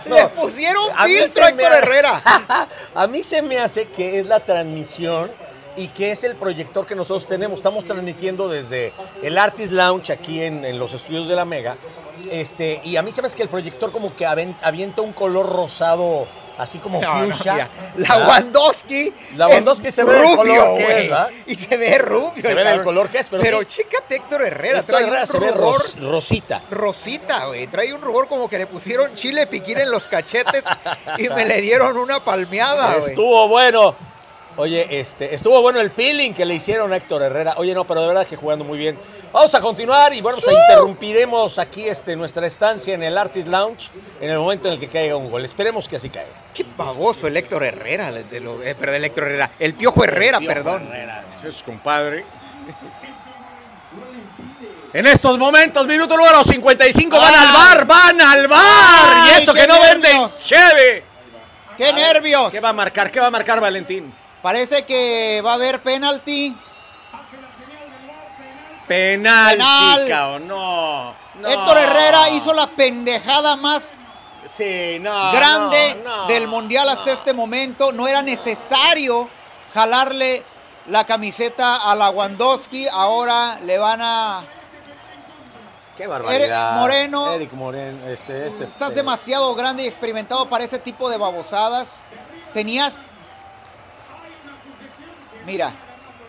Le 0.06 0.28
pusieron 0.28 0.84
filtro 1.06 1.44
a 1.44 1.48
Héctor 1.48 1.72
Herrera. 1.72 2.22
A 2.94 3.06
mí 3.06 3.22
se 3.22 3.42
me 3.42 3.58
hace 3.58 3.88
que 3.88 4.20
es 4.20 4.26
la 4.26 4.40
transmisión 4.40 5.30
y 5.78 5.88
que 5.88 6.10
es 6.12 6.24
el 6.24 6.36
proyector 6.36 6.84
que 6.84 6.94
nosotros 6.94 7.26
tenemos. 7.26 7.60
Estamos 7.60 7.84
transmitiendo 7.84 8.48
desde 8.48 8.92
el 9.22 9.38
Artist 9.38 9.72
Lounge 9.72 10.12
aquí 10.12 10.42
en, 10.42 10.64
en 10.64 10.78
los 10.78 10.92
estudios 10.92 11.28
de 11.28 11.36
la 11.36 11.44
Mega. 11.44 11.76
Este, 12.30 12.80
y 12.84 12.96
a 12.96 13.02
mí 13.02 13.12
se 13.12 13.22
me 13.22 13.26
hace 13.26 13.36
que 13.36 13.44
el 13.44 13.48
proyector 13.48 13.92
como 13.92 14.14
que 14.14 14.26
avienta 14.26 15.02
un 15.02 15.12
color 15.12 15.48
rosado, 15.48 16.26
así 16.58 16.78
como 16.78 17.00
No, 17.00 17.14
no, 17.20 17.30
fuchsia. 17.32 17.52
mira, 17.52 17.70
la 17.96 18.14
¿verdad? 18.16 18.28
Wandowski. 18.28 19.12
La 19.36 19.46
es 19.46 19.54
Wandowski 19.54 19.90
se 19.92 20.02
ve 20.02 20.12
del 20.14 20.22
rubio, 20.22 20.36
color 20.36 20.76
que 20.78 20.82
es, 20.82 20.88
güey. 20.88 21.08
¿verdad? 21.08 21.28
Y 21.46 21.54
se 21.54 21.76
ve 21.76 21.98
rubio. 21.98 22.42
Se 22.42 22.54
ve 22.54 22.64
del 22.64 22.82
color 22.82 23.08
que 23.08 23.18
es, 23.18 23.28
pero 23.28 23.60
sí. 23.60 23.66
chécate 23.66 24.16
Héctor 24.16 24.42
Herrera. 24.42 24.82
Trae 24.82 25.04
Herrera 25.04 25.20
un 25.20 25.26
se 25.28 25.38
ve 25.38 25.50
rubor 25.52 25.74
ros- 25.76 25.96
rosita. 26.00 26.62
rosita, 26.72 27.46
güey. 27.46 27.68
Trae 27.68 27.94
un 27.94 28.02
rubor 28.02 28.26
como 28.26 28.48
que 28.48 28.58
le 28.58 28.66
pusieron 28.66 29.14
chile 29.14 29.46
piquín 29.46 29.78
en 29.78 29.90
los 29.92 30.08
cachetes 30.08 30.64
y 31.18 31.28
me 31.28 31.44
le 31.46 31.60
dieron 31.60 31.96
una 31.96 32.22
palmeada, 32.24 32.96
güey. 32.96 33.10
Estuvo 33.10 33.46
bueno. 33.46 33.94
Oye, 34.58 34.98
este, 35.00 35.32
estuvo 35.36 35.62
bueno 35.62 35.78
el 35.78 35.92
peeling 35.92 36.34
que 36.34 36.44
le 36.44 36.54
hicieron 36.56 36.92
a 36.92 36.96
Héctor 36.96 37.22
Herrera. 37.22 37.54
Oye, 37.58 37.74
no, 37.74 37.84
pero 37.86 38.00
de 38.00 38.08
verdad 38.08 38.26
que 38.26 38.34
jugando 38.34 38.64
muy 38.64 38.76
bien. 38.76 38.98
Vamos 39.32 39.54
a 39.54 39.60
continuar 39.60 40.12
y 40.12 40.20
bueno, 40.20 40.38
se 40.40 40.52
interrumpiremos 40.52 41.60
aquí 41.60 41.88
este, 41.88 42.16
nuestra 42.16 42.44
estancia 42.44 42.92
en 42.92 43.04
el 43.04 43.16
Artist 43.16 43.46
Lounge 43.46 43.88
en 44.20 44.30
el 44.30 44.38
momento 44.38 44.66
en 44.66 44.74
el 44.74 44.80
que 44.80 44.88
caiga 44.88 45.14
un 45.14 45.30
gol. 45.30 45.44
Esperemos 45.44 45.86
que 45.86 45.94
así 45.96 46.10
caiga. 46.10 46.32
Qué 46.52 46.66
baboso 46.76 47.28
el 47.28 47.36
Héctor 47.36 47.62
Herrera. 47.62 48.10
de- 48.10 48.24
de 48.24 48.40
lo- 48.40 48.60
eh, 48.62 48.74
perdón, 48.74 48.96
el 48.96 49.04
Héctor 49.04 49.24
Herrera. 49.24 49.50
El 49.60 49.74
Piojo 49.74 50.02
Herrera, 50.02 50.38
Piojo 50.40 50.52
perdón. 50.54 50.88
Herrera, 50.88 51.24
es 51.46 51.62
compadre. 51.62 52.24
En 54.92 55.06
estos 55.06 55.38
momentos, 55.38 55.86
minuto 55.86 56.16
número 56.16 56.42
55, 56.42 57.16
van 57.16 57.32
Ay. 57.32 57.46
al 57.46 57.52
bar, 57.52 57.86
van 57.86 58.20
al 58.20 58.48
bar. 58.48 58.60
Ay, 58.64 59.30
y 59.38 59.42
eso 59.42 59.54
que 59.54 59.66
no 59.68 59.80
venden 59.80 60.10
nervios. 60.12 60.42
cheve. 60.42 61.04
¡Qué 61.76 61.92
nervios! 61.92 62.52
¿Qué 62.52 62.58
va 62.58 62.70
a 62.70 62.72
marcar? 62.72 63.08
¿Qué 63.10 63.20
va 63.20 63.26
a 63.28 63.30
marcar 63.30 63.60
Valentín? 63.60 64.12
Parece 64.42 64.84
que 64.84 65.42
va 65.44 65.52
a 65.52 65.54
haber 65.54 65.82
penalti. 65.82 66.56
Penal, 68.86 69.52
Penal. 69.56 70.08
cabrón, 70.08 70.48
no, 70.48 71.14
no. 71.40 71.48
Héctor 71.48 71.76
Herrera 71.76 72.30
hizo 72.30 72.54
la 72.54 72.68
pendejada 72.68 73.54
más 73.56 73.94
Sí, 74.46 74.98
no, 75.00 75.30
grande 75.32 76.00
no, 76.02 76.22
no, 76.22 76.26
del 76.26 76.46
mundial 76.48 76.88
hasta 76.88 77.04
no. 77.06 77.12
este 77.12 77.34
momento. 77.34 77.92
No 77.92 78.08
era 78.08 78.22
necesario 78.22 79.28
jalarle 79.74 80.42
la 80.86 81.04
camiseta 81.04 81.76
a 81.90 81.94
la 81.96 82.08
Wandowski. 82.08 82.88
Ahora 82.88 83.58
le 83.62 83.76
van 83.76 84.00
a. 84.00 84.44
Qué 85.94 86.06
barbaridad. 86.06 86.40
Eric 86.70 86.80
Moreno. 86.80 87.30
Eric 87.32 87.52
Moreno, 87.52 88.06
este, 88.06 88.46
este. 88.46 88.64
Estás 88.64 88.88
este- 88.88 89.00
demasiado 89.00 89.54
grande 89.54 89.82
y 89.82 89.86
experimentado 89.86 90.48
para 90.48 90.64
ese 90.64 90.78
tipo 90.78 91.10
de 91.10 91.18
babosadas. 91.18 92.04
Tenías. 92.54 93.04
Mira, 95.46 95.72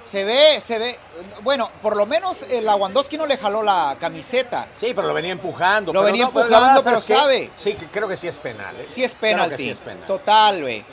se 0.09 0.23
ve, 0.23 0.59
se 0.59 0.79
ve. 0.79 0.97
Bueno, 1.41 1.69
por 1.81 1.95
lo 1.95 2.05
menos 2.05 2.43
el 2.43 2.65
Lewandowski 2.65 3.17
no 3.17 3.27
le 3.27 3.37
jaló 3.37 3.61
la 3.61 3.95
camiseta. 3.99 4.67
Sí, 4.75 4.93
pero 4.95 5.07
lo 5.07 5.13
venía 5.13 5.31
empujando. 5.31 5.93
Lo 5.93 5.99
pero 6.01 6.11
venía 6.11 6.23
no, 6.23 6.39
empujando, 6.41 6.83
pero 6.83 6.99
sabe. 6.99 7.51
Sí, 7.55 7.75
creo 7.91 8.07
que 8.07 8.17
sí 8.17 8.27
es 8.27 8.37
penal. 8.37 8.75
¿eh? 8.79 8.85
Sí 8.87 9.03
es 9.03 9.11
Creo 9.11 9.33
penalti. 9.33 9.55
que 9.57 9.63
sí 9.63 9.69
es 9.69 9.79
penal. 9.79 10.07
Total, 10.07 10.61
güey. 10.61 10.83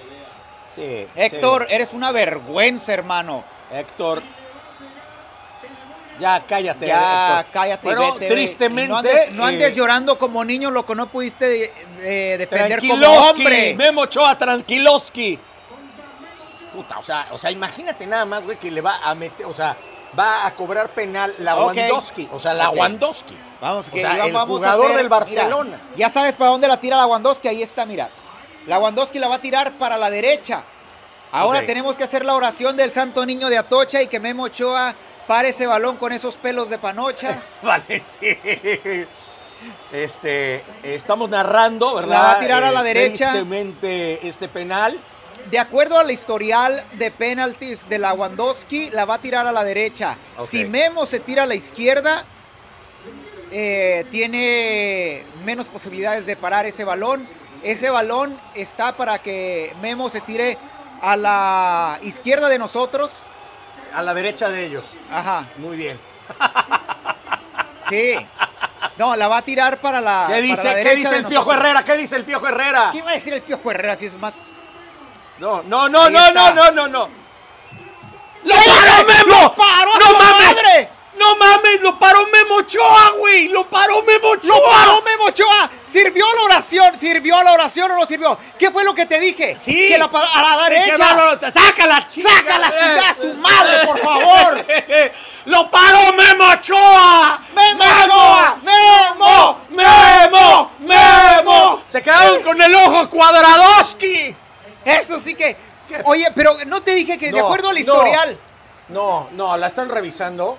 Sí, 0.74 1.06
Héctor, 1.14 1.66
sí. 1.68 1.74
eres 1.74 1.94
una 1.94 2.12
vergüenza, 2.12 2.92
hermano. 2.92 3.42
Héctor. 3.72 4.22
Ya 6.20 6.44
cállate. 6.46 6.86
Ya, 6.86 7.38
Héctor. 7.40 7.52
cállate, 7.52 7.84
Bueno, 7.86 8.14
vete, 8.14 8.28
tristemente. 8.34 8.88
No 8.88 8.98
andes, 8.98 9.32
no 9.32 9.46
andes 9.46 9.72
eh, 9.72 9.74
llorando 9.74 10.18
como 10.18 10.44
niño, 10.44 10.70
lo 10.70 10.84
que 10.84 10.94
no 10.94 11.10
pudiste 11.10 11.72
eh, 12.00 12.36
defender 12.38 12.80
como 12.80 13.06
hombre. 13.06 13.74
Memo 13.74 14.02
Ochoa, 14.02 14.36
Tranquiloski. 14.36 15.38
Puta, 16.76 16.98
o 16.98 17.02
sea, 17.02 17.26
o 17.32 17.38
sea, 17.38 17.50
imagínate 17.50 18.06
nada 18.06 18.24
más, 18.26 18.44
güey, 18.44 18.58
que 18.58 18.70
le 18.70 18.80
va 18.82 18.98
a 19.02 19.14
meter, 19.14 19.46
o 19.46 19.54
sea, 19.54 19.76
va 20.18 20.46
a 20.46 20.54
cobrar 20.54 20.90
penal 20.90 21.34
la 21.38 21.56
Ok. 21.56 21.68
Wandowski. 21.76 22.28
O 22.32 22.38
sea, 22.38 22.52
la 22.54 22.68
Ok. 22.70 22.76
Wandowski. 22.78 23.36
Vamos, 23.60 23.88
que 23.90 23.98
o 23.98 24.02
sea, 24.02 24.26
el 24.26 24.32
vamos 24.34 24.56
a 24.62 24.66
jugador 24.68 24.84
hacer- 24.86 24.96
del 24.98 25.08
Barcelona. 25.08 25.80
mira, 25.82 25.96
ya 25.96 26.10
sabes 26.10 26.36
para 26.36 26.50
dónde 26.50 26.68
la 26.68 26.78
tira 26.78 26.96
la 26.98 27.06
Wandowski, 27.06 27.48
ahí 27.48 27.62
está, 27.62 27.86
mira. 27.86 28.10
La 28.66 28.78
Wandowski 28.78 29.18
la 29.18 29.28
va 29.28 29.36
a 29.36 29.40
tirar 29.40 29.72
para 29.78 29.96
la 29.96 30.10
derecha. 30.10 30.62
Ahora 31.32 31.64
tenemos 31.66 31.96
que 31.96 32.04
hacer 32.04 32.24
la 32.24 32.34
oración 32.34 32.76
del 32.76 32.92
Santo 32.92 33.24
Niño 33.26 33.48
de 33.48 33.58
Atocha 33.58 34.02
y 34.02 34.06
que 34.06 34.20
Memo 34.20 34.44
Ochoa 34.44 34.94
pare 35.26 35.48
ese 35.50 35.66
balón 35.66 35.96
con 35.96 36.12
esos 36.12 36.36
pelos 36.36 36.68
de 36.70 36.78
panocha. 36.78 37.40
Valentín. 37.62 39.06
Este, 39.92 40.64
estamos 40.82 41.28
narrando, 41.30 41.94
¿verdad? 41.94 42.08
La 42.10 42.20
va 42.22 42.32
a 42.32 42.40
tirar 42.40 42.62
a 42.64 42.70
la 42.70 42.82
derecha. 42.82 43.30
Tristemente 43.30 44.26
este 44.28 44.48
penal. 44.48 45.00
De 45.50 45.58
acuerdo 45.60 45.98
al 45.98 46.10
historial 46.10 46.84
de 46.94 47.10
penaltis 47.12 47.88
de 47.88 47.98
la 47.98 48.12
Wandowski, 48.14 48.90
la 48.90 49.04
va 49.04 49.14
a 49.14 49.18
tirar 49.20 49.46
a 49.46 49.52
la 49.52 49.62
derecha. 49.62 50.16
Si 50.44 50.64
Memo 50.64 51.06
se 51.06 51.20
tira 51.20 51.44
a 51.44 51.46
la 51.46 51.54
izquierda, 51.54 52.24
eh, 53.52 54.04
tiene 54.10 55.24
menos 55.44 55.68
posibilidades 55.68 56.26
de 56.26 56.36
parar 56.36 56.66
ese 56.66 56.82
balón. 56.84 57.28
Ese 57.62 57.90
balón 57.90 58.38
está 58.54 58.96
para 58.96 59.18
que 59.18 59.74
Memo 59.80 60.10
se 60.10 60.20
tire 60.20 60.58
a 61.00 61.16
la 61.16 62.00
izquierda 62.02 62.48
de 62.48 62.58
nosotros. 62.58 63.22
A 63.94 64.02
la 64.02 64.14
derecha 64.14 64.48
de 64.48 64.64
ellos. 64.66 64.86
Ajá, 65.10 65.48
Muy 65.58 65.76
bien. 65.76 66.00
sí. 67.88 68.14
No, 68.98 69.14
la 69.14 69.28
va 69.28 69.38
a 69.38 69.42
tirar 69.42 69.80
para 69.80 70.00
la. 70.00 70.24
¿Qué 70.26 70.32
para 70.32 70.42
dice, 70.42 70.64
la 70.64 70.70
¿qué 70.70 70.76
derecha 70.78 70.96
dice 71.10 71.16
el 71.18 71.26
Piojo. 71.26 71.52
Herrera? 71.52 71.84
¿Qué 71.84 71.96
dice 71.96 72.16
el 72.16 72.24
Piojo 72.24 72.48
Herrera? 72.48 72.90
¿Qué 72.92 73.02
va 73.02 73.10
a 73.10 73.14
decir 73.14 73.32
el 73.32 73.42
Piojo 73.42 73.70
Herrera 73.70 73.94
si 73.94 74.06
es 74.06 74.16
más 74.18 74.42
No, 75.38 75.62
no, 75.64 75.88
no, 75.88 76.08
no, 76.10 76.30
no, 76.32 76.52
no, 76.54 76.70
no, 76.70 76.88
no. 76.88 77.08
¡Lo 78.44 78.54
paró 78.54 79.06
Memo! 79.06 79.54
paró 79.54 79.92
a 79.94 79.98
¡No 79.98 80.06
su 80.06 80.12
mames! 80.18 80.46
madre! 80.56 80.90
¡No 81.16 81.34
mames! 81.36 81.80
¡Lo 81.80 81.98
paró 81.98 82.26
Memo 82.26 82.56
Ochoa, 82.56 83.10
güey! 83.18 83.48
¡Lo 83.48 83.68
paró 83.68 84.02
Memo 84.04 84.28
Ochoa! 84.28 84.44
¡Lo 84.56 84.62
paró 84.70 85.02
Memo 85.02 85.24
Ochoa! 85.24 85.70
¿Sirvió 85.84 86.24
la 86.36 86.42
oración? 86.42 86.96
¿Sirvió 86.98 87.42
la 87.42 87.52
oración 87.54 87.90
o 87.90 87.96
no 87.96 88.06
sirvió? 88.06 88.38
¿Qué 88.58 88.70
fue 88.70 88.84
lo 88.84 88.94
que 88.94 89.06
te 89.06 89.18
dije? 89.18 89.56
Sí. 89.58 89.88
Que 89.88 89.98
la 89.98 90.10
paró 90.10 90.28
a 90.32 90.56
la 90.56 90.68
¡Qué 90.68 90.74
derecha. 90.74 91.14
bárbaro! 91.14 91.50
¡Sácala, 91.50 92.06
chica! 92.06 92.28
¡Sácala, 92.30 92.70
chingada 92.70 93.10
a 93.10 93.14
su 93.14 93.34
madre, 93.34 93.86
por 93.86 93.98
favor! 93.98 94.66
¡Lo 95.46 95.70
paró 95.70 96.12
Memo 96.12 96.44
Ochoa! 96.52 97.40
¡Memo 97.54 97.84
Ochoa! 97.84 98.56
¡Memo! 98.62 99.60
¡Memo! 99.70 100.70
¡Memo! 100.80 101.82
Se 101.88 102.00
quedaron 102.02 102.42
con 102.42 102.60
el 102.62 102.74
ojo 102.74 103.10
cuadradoski. 103.10 104.36
Eso 104.86 105.20
sí 105.20 105.34
que. 105.34 105.56
Oye, 106.04 106.26
pero 106.34 106.56
no 106.66 106.80
te 106.82 106.94
dije 106.94 107.18
que 107.18 107.30
de 107.32 107.38
acuerdo 107.40 107.68
al 107.70 107.78
historial. 107.78 108.38
No, 108.88 109.28
no, 109.32 109.56
la 109.56 109.66
están 109.66 109.88
revisando. 109.88 110.58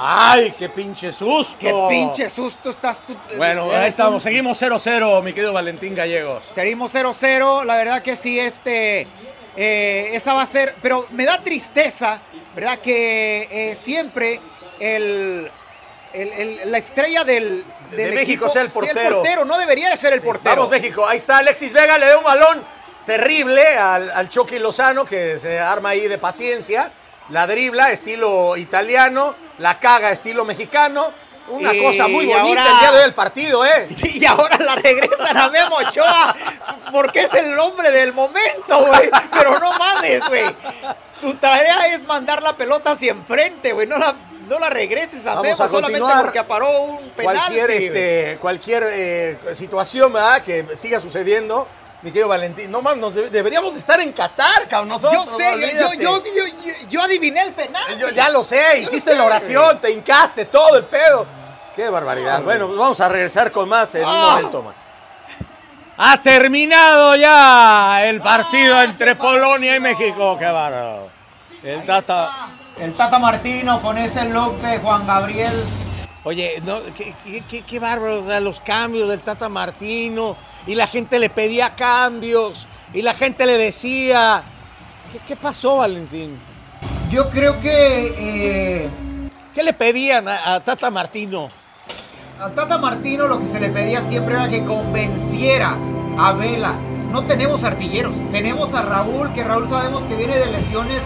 ¡Ay, 0.00 0.54
qué 0.56 0.68
pinche 0.68 1.10
susto! 1.10 1.56
¡Qué 1.58 1.72
pinche 1.88 2.30
susto 2.30 2.70
estás 2.70 3.04
tú! 3.04 3.16
Bueno, 3.36 3.64
Eres 3.64 3.74
ahí 3.74 3.80
un- 3.82 3.88
estamos. 3.88 4.22
Seguimos 4.22 4.56
0-0, 4.62 5.22
mi 5.22 5.32
querido 5.32 5.52
Valentín 5.52 5.94
Gallegos. 5.96 6.44
Seguimos 6.54 6.92
0-0. 6.94 7.64
La 7.64 7.74
verdad 7.76 8.00
que 8.02 8.16
sí, 8.16 8.38
este. 8.38 9.08
eh, 9.56 10.10
esa 10.12 10.34
va 10.34 10.42
a 10.42 10.46
ser. 10.46 10.76
Pero 10.82 11.04
me 11.10 11.24
da 11.24 11.42
tristeza, 11.42 12.20
¿verdad? 12.54 12.78
Que 12.78 13.48
eh, 13.50 13.74
siempre 13.76 14.40
el, 14.78 15.50
el- 16.12 16.32
el- 16.32 16.70
la 16.72 16.78
estrella 16.78 17.24
del. 17.24 17.64
De 17.90 17.96
del 17.96 18.14
México 18.14 18.44
equipo 18.44 18.48
sea 18.50 18.62
el 18.62 18.70
portero. 18.70 19.16
portero. 19.22 19.44
No 19.46 19.56
debería 19.58 19.88
de 19.90 19.96
ser 19.96 20.12
el 20.12 20.20
portero. 20.20 20.56
Vamos, 20.56 20.70
México. 20.70 21.06
Ahí 21.06 21.16
está 21.16 21.38
Alexis 21.38 21.72
Vega, 21.72 21.96
le 21.96 22.06
da 22.06 22.18
un 22.18 22.24
balón 22.24 22.62
terrible 23.06 23.66
al, 23.76 24.10
al 24.10 24.28
Chucky 24.28 24.58
Lozano, 24.58 25.04
que 25.06 25.38
se 25.38 25.58
arma 25.58 25.90
ahí 25.90 26.06
de 26.08 26.18
paciencia. 26.18 26.92
La 27.30 27.46
dribla, 27.46 27.90
estilo 27.92 28.56
italiano. 28.56 29.34
La 29.58 29.78
caga, 29.80 30.10
estilo 30.12 30.44
mexicano. 30.44 31.12
Una 31.48 31.72
Y 31.72 31.82
cosa 31.82 32.08
muy 32.08 32.26
bonita 32.26 32.60
ahora- 32.62 32.72
el 32.74 32.78
día 32.80 32.90
de 32.90 32.96
hoy 32.98 33.02
del 33.04 33.14
partido, 33.14 33.64
¿eh? 33.64 33.88
Y 34.14 34.24
ahora 34.26 34.58
la 34.58 34.74
regresan 34.76 35.34
a 35.36 35.48
Memo 35.48 35.76
Ochoa 35.76 36.36
porque 36.92 37.20
es 37.22 37.32
el 37.32 37.58
hombre 37.58 37.90
del 37.90 38.12
momento, 38.12 38.84
güey. 38.86 39.08
Pero 39.32 39.58
no 39.58 39.72
mames, 39.78 40.28
güey. 40.28 40.44
Tu 41.22 41.32
tarea 41.36 41.86
es 41.94 42.04
mandar 42.06 42.42
la 42.42 42.54
pelota 42.54 42.90
hacia 42.92 43.12
enfrente, 43.12 43.72
güey. 43.72 43.86
No 43.86 43.96
la, 43.96 44.14
no 44.48 44.58
la 44.58 44.70
regreses 44.70 45.26
a 45.26 45.34
Vamos 45.36 45.42
Memo 45.44 45.54
a 45.64 45.68
solamente 45.68 45.98
continuar. 46.00 46.24
porque 46.24 46.42
paró 46.44 46.80
un 46.82 47.10
penal. 47.10 47.34
cualquier 47.36 47.70
este, 47.70 48.38
cualquier 48.40 48.82
eh, 48.90 49.38
situación 49.54 50.12
¿verdad? 50.12 50.42
que 50.42 50.66
siga 50.76 50.98
sucediendo, 51.00 51.66
mi 52.02 52.10
querido 52.10 52.28
Valentín. 52.28 52.70
No 52.70 52.80
mames, 52.82 53.00
nos 53.00 53.14
debe- 53.14 53.30
deberíamos 53.30 53.74
estar 53.76 54.00
en 54.00 54.12
Qatar, 54.12 54.68
cabrón. 54.68 54.88
Nosotros, 54.88 55.24
Yo 55.26 55.36
sé, 55.36 55.44
yo, 55.44 55.66
olvídate. 55.88 55.96
yo, 55.98 56.22
yo, 56.24 56.46
yo- 56.64 56.88
yo 56.88 57.02
adiviné 57.02 57.42
el 57.42 57.52
penal. 57.52 57.98
Yo 57.98 58.08
ya 58.10 58.28
lo 58.28 58.42
sé, 58.44 58.80
hiciste 58.80 59.10
sé, 59.12 59.16
la 59.16 59.24
oración, 59.24 59.80
te 59.80 59.90
hincaste, 59.90 60.44
todo 60.46 60.76
el 60.76 60.84
pedo. 60.84 61.26
Qué 61.76 61.88
barbaridad. 61.88 62.36
Ah, 62.38 62.40
bueno, 62.40 62.66
pues 62.66 62.78
vamos 62.78 63.00
a 63.00 63.08
regresar 63.08 63.52
con 63.52 63.68
más 63.68 63.94
en 63.94 64.02
un 64.04 64.10
Ah. 64.12 64.30
momento 64.36 64.62
más. 64.62 64.76
Ha 66.00 66.22
terminado 66.22 67.16
ya 67.16 68.04
el 68.06 68.20
partido 68.20 68.76
Ah, 68.76 68.84
entre 68.84 69.08
qué 69.08 69.16
Polonia 69.16 69.74
y. 69.76 69.80
México. 69.80 70.36
Qué 70.38 70.44
bárbaro. 70.46 71.10
El 71.62 71.84
Tata. 71.84 72.50
El 72.80 72.94
Tata 72.94 73.18
Martino 73.18 73.80
con 73.82 73.98
ese 73.98 74.28
look 74.28 74.60
de 74.60 74.78
Juan 74.78 75.06
Gabriel. 75.06 75.52
Oye, 76.24 76.62
no, 76.64 76.76
qué, 76.96 77.14
qué- 77.24 77.42
qué- 77.48 77.62
qué 77.62 77.78
bárbaro, 77.78 78.22
o 78.22 78.26
sea, 78.26 78.40
los 78.40 78.60
cambios 78.60 79.08
del 79.08 79.20
Tata 79.20 79.48
Martino. 79.48 80.36
Y 80.66 80.74
la 80.74 80.86
gente 80.86 81.18
le 81.18 81.30
pedía 81.30 81.74
cambios. 81.74 82.66
Y 82.94 83.02
la 83.02 83.14
gente 83.14 83.46
le 83.46 83.56
decía. 83.58 84.42
¿Qué, 85.12 85.18
qué 85.26 85.36
pasó, 85.36 85.76
Valentín? 85.78 86.38
Yo 87.10 87.30
creo 87.30 87.58
que 87.60 88.14
eh, 88.18 88.88
¿Qué 89.54 89.62
le 89.62 89.72
pedían 89.72 90.28
a, 90.28 90.54
a 90.54 90.60
Tata 90.60 90.90
Martino? 90.90 91.48
a 92.40 92.50
Tata 92.50 92.78
Martino 92.78 93.26
lo 93.26 93.40
que 93.40 93.48
se 93.48 93.58
le 93.58 93.70
pedía 93.70 94.00
siempre 94.02 94.34
era 94.34 94.48
que 94.48 94.64
convenciera 94.64 95.76
a 96.18 96.32
Vela. 96.34 96.74
No 97.10 97.24
tenemos 97.24 97.64
artilleros, 97.64 98.16
tenemos 98.30 98.74
a 98.74 98.82
Raúl, 98.82 99.32
que 99.32 99.42
Raúl 99.42 99.66
sabemos 99.68 100.04
que 100.04 100.14
viene 100.14 100.36
de 100.36 100.46
lesiones 100.52 101.00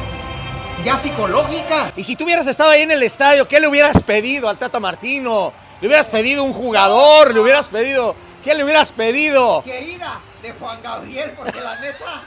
ya 0.84 0.98
psicológicas. 0.98 1.92
Y 1.96 2.04
si 2.04 2.16
tú 2.16 2.24
hubieras 2.24 2.46
estado 2.46 2.70
ahí 2.70 2.82
en 2.82 2.90
el 2.90 3.02
estadio, 3.02 3.46
¿qué 3.46 3.60
le 3.60 3.68
hubieras 3.68 4.02
pedido 4.02 4.48
al 4.48 4.58
Tata 4.58 4.80
Martino? 4.80 5.52
¿Le 5.80 5.88
hubieras 5.88 6.08
pedido 6.08 6.44
un 6.44 6.52
jugador? 6.52 7.32
¿Le 7.34 7.40
hubieras 7.40 7.68
pedido? 7.68 8.14
¿Qué 8.42 8.54
le 8.54 8.64
hubieras 8.64 8.92
pedido? 8.92 9.62
Querida 9.62 10.20
de 10.42 10.52
Juan 10.52 10.82
Gabriel, 10.82 11.32
porque 11.36 11.60
la 11.60 11.76
neta, 11.80 12.22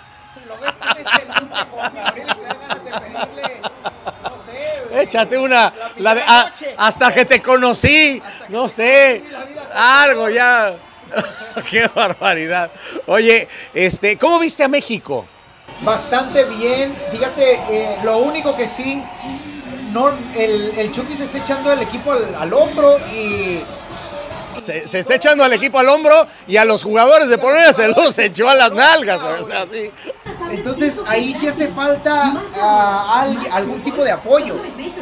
lo 0.47 0.57
ves 0.59 0.71
con 0.71 0.97
este 0.97 1.25
look 1.41 1.49
de 1.49 1.65
Juan 1.71 1.93
Gabriel 1.95 2.27
y 2.29 2.35
te 2.35 2.41
dan 2.47 2.57
ganas 2.61 2.85
de 2.85 2.91
pedirle, 2.91 3.61
no 4.23 4.29
sé, 4.45 4.83
güey, 4.89 5.03
Échate 5.03 5.37
una. 5.37 5.73
la 5.97 6.13
la 6.13 6.15
de- 6.15 6.23
hasta 6.77 7.13
que 7.13 7.25
te 7.25 7.41
conocí. 7.41 8.21
Hasta 8.25 8.49
No 8.49 8.67
sé. 8.69 9.23
conocí, 9.29 9.53
Algo 9.75 10.29
ya. 10.29 10.75
Qué 11.69 11.87
barbaridad. 11.93 12.71
Oye, 13.07 13.47
este, 13.73 14.17
¿cómo 14.17 14.39
viste 14.39 14.63
a 14.63 14.67
México? 14.67 15.25
Bastante 15.81 16.43
bien. 16.45 16.93
Fíjate, 17.11 17.53
eh, 17.69 17.97
lo 18.03 18.19
único 18.19 18.55
que 18.55 18.69
sí, 18.69 19.03
no, 19.91 20.09
el, 20.35 20.73
el 20.77 20.91
Chucky 20.91 21.15
se 21.15 21.25
está 21.25 21.37
echando 21.39 21.71
el 21.71 21.81
equipo 21.81 22.11
al, 22.11 22.33
al 22.35 22.53
hombro 22.53 22.97
y 23.13 23.59
Se, 24.63 24.87
se 24.87 24.99
está 24.99 25.15
echando 25.15 25.43
al 25.43 25.53
equipo 25.53 25.77
al 25.79 25.89
hombro 25.89 26.27
y 26.47 26.57
a 26.57 26.65
los 26.65 26.81
jugadores 26.83 27.29
de 27.29 27.37
Polonia 27.37 27.71
se 27.73 27.87
los 27.89 28.17
echó 28.19 28.49
a 28.49 28.55
las 28.55 28.71
nalgas. 28.71 29.21
o 29.21 29.47
sea, 29.47 29.63
así. 29.63 29.91
entonces 30.51 31.01
ahí 31.07 31.33
sí 31.35 31.47
hace 31.47 31.67
falta 31.69 32.41
ah, 32.55 33.27
algún 33.51 33.81
tipo 33.83 34.03
de 34.03 34.11
apoyo. 34.11 34.55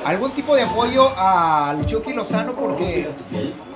Algún 0.06 0.32
tipo 0.32 0.56
de 0.56 0.64
apoyo 0.64 1.14
al 1.18 1.86
Chucky 1.86 2.14
Lozano 2.14 2.54
porque 2.54 3.10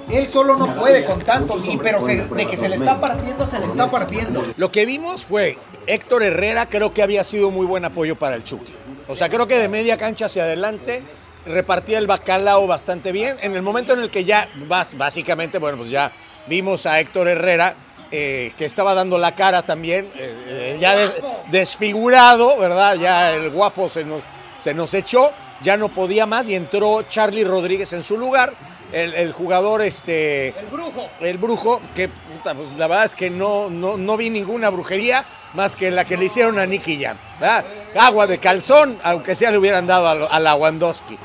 él 0.09 0.27
solo 0.27 0.55
no 0.57 0.75
puede 0.75 1.05
con 1.05 1.19
tanto. 1.21 1.57
Y, 1.63 1.77
pero 1.77 2.03
se- 2.05 2.15
de 2.17 2.47
que 2.47 2.57
se 2.57 2.67
le 2.67 2.75
está 2.75 2.99
partiendo, 2.99 3.45
se 3.47 3.59
le 3.59 3.65
está 3.67 3.89
partiendo. 3.89 4.43
Lo 4.57 4.71
que 4.71 4.85
vimos 4.85 5.25
fue 5.25 5.57
Héctor 5.87 6.23
Herrera, 6.23 6.67
creo 6.67 6.93
que 6.93 7.01
había 7.01 7.23
sido 7.23 7.49
muy 7.49 7.65
buen 7.65 7.85
apoyo 7.85 8.15
para 8.15 8.35
el 8.35 8.43
Chucky. 8.43 8.73
O 9.07 9.15
sea, 9.15 9.29
creo 9.29 9.47
que 9.47 9.57
de 9.57 9.69
media 9.69 9.97
cancha 9.97 10.25
hacia 10.25 10.43
adelante 10.43 11.01
repartía 11.45 11.97
el 11.97 12.07
bacalao 12.07 12.67
bastante 12.67 13.11
bien. 13.11 13.37
En 13.41 13.55
el 13.55 13.61
momento 13.61 13.93
en 13.93 14.01
el 14.01 14.09
que 14.09 14.25
ya, 14.25 14.49
básicamente, 14.97 15.59
bueno, 15.59 15.77
pues 15.77 15.89
ya 15.89 16.11
vimos 16.47 16.85
a 16.85 16.99
Héctor 16.99 17.29
Herrera, 17.29 17.75
eh, 18.11 18.51
que 18.57 18.65
estaba 18.65 18.93
dando 18.93 19.17
la 19.17 19.33
cara 19.35 19.63
también, 19.65 20.05
eh, 20.15 20.35
eh, 20.47 20.77
ya 20.79 20.95
des- 20.95 21.21
desfigurado, 21.51 22.57
¿verdad? 22.57 22.95
Ya 22.95 23.33
el 23.33 23.49
guapo 23.49 23.89
se 23.89 24.03
nos, 24.03 24.23
se 24.59 24.73
nos 24.73 24.93
echó, 24.93 25.31
ya 25.61 25.77
no 25.77 25.89
podía 25.89 26.25
más 26.25 26.47
y 26.49 26.55
entró 26.55 27.03
Charlie 27.03 27.43
Rodríguez 27.43 27.91
en 27.93 28.03
su 28.03 28.17
lugar. 28.17 28.53
El, 28.91 29.13
el 29.13 29.33
jugador, 29.33 29.81
este. 29.81 30.49
El 30.49 30.67
brujo. 30.67 31.09
El 31.19 31.37
brujo, 31.37 31.81
que 31.93 32.07
puta, 32.07 32.55
pues, 32.55 32.69
la 32.77 32.87
verdad 32.87 33.05
es 33.05 33.15
que 33.15 33.29
no, 33.29 33.69
no, 33.69 33.97
no 33.97 34.17
vi 34.17 34.29
ninguna 34.29 34.69
brujería 34.69 35.25
más 35.53 35.75
que 35.75 35.91
la 35.91 36.05
que 36.05 36.15
le 36.15 36.25
hicieron 36.25 36.57
a 36.57 36.65
Nicky 36.65 37.03
Jam. 37.03 37.17
¿verdad? 37.39 37.65
Agua 37.99 38.27
de 38.27 38.37
calzón, 38.37 38.97
aunque 39.03 39.35
sea 39.35 39.51
le 39.51 39.57
hubieran 39.57 39.87
dado 39.87 40.07
a, 40.07 40.27
a 40.27 40.39
la 40.39 40.55
Wandowski. 40.55 41.17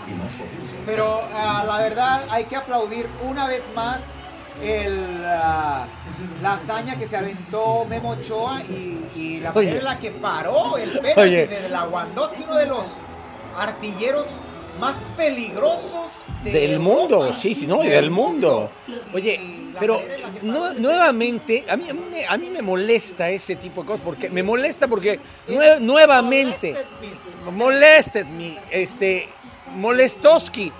Pero 0.85 1.23
ah, 1.35 1.65
la 1.67 1.79
verdad 1.79 2.27
hay 2.31 2.45
que 2.45 2.57
aplaudir 2.57 3.07
una 3.23 3.47
vez 3.47 3.69
más 3.77 4.07
el, 4.61 5.23
ah, 5.25 5.87
la 6.43 6.55
hazaña 6.55 6.99
que 6.99 7.07
se 7.07 7.17
aventó 7.17 7.85
Memo 7.89 8.11
Ochoa 8.11 8.61
y, 8.69 9.07
y 9.15 9.41
la 9.41 9.53
en 9.55 9.85
la 9.85 9.99
que 9.99 10.11
paró 10.11 10.77
el 10.79 10.91
penalti 10.99 11.55
de 11.55 11.69
la 11.69 11.85
Wandowski, 11.85 12.43
uno 12.43 12.57
de 12.57 12.67
los 12.67 12.87
artilleros 13.57 14.27
más 14.81 15.03
peligrosos 15.17 16.23
de 16.43 16.51
Del 16.53 16.79
mundo, 16.79 17.33
sí, 17.35 17.55
sí, 17.55 17.67
no, 17.67 17.83
y 17.85 17.89
del 17.89 18.11
mundo. 18.11 18.71
Oye, 19.15 19.41
pero 19.79 20.01
el 20.01 20.81
nuevamente, 20.81 21.65
a 21.69 21.77
mí, 21.77 21.89
a, 21.89 21.93
mí 21.95 22.01
me, 22.11 22.27
a 22.27 22.37
mí 22.37 22.51
me 22.51 22.63
molesta 22.63 23.29
ese 23.31 23.57
tipo 23.57 23.83
de 23.83 23.87
cosas, 23.89 24.03
porque 24.05 24.29
me 24.31 24.43
molesta 24.43 24.89
porque 24.89 25.19
nue- 25.49 25.79
nuevamente, 25.81 26.75
molested 27.53 28.27
me, 28.27 28.59
este, 28.71 29.29
Molestoski, 29.75 30.71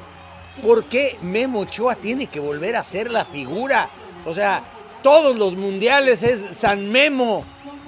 ¿por 0.63 0.85
qué 0.85 1.19
Memo 1.23 1.61
Ochoa 1.61 1.95
tiene 1.97 2.27
que 2.27 2.41
volver 2.41 2.77
a 2.77 2.85
ser 2.85 3.11
la 3.11 3.25
figura? 3.25 3.89
O 4.27 4.33
sea, 4.35 4.63
todos 5.03 5.37
los 5.37 5.57
mundiales 5.57 6.23
es 6.23 6.45
San 6.57 6.89
Memo, 6.91 7.45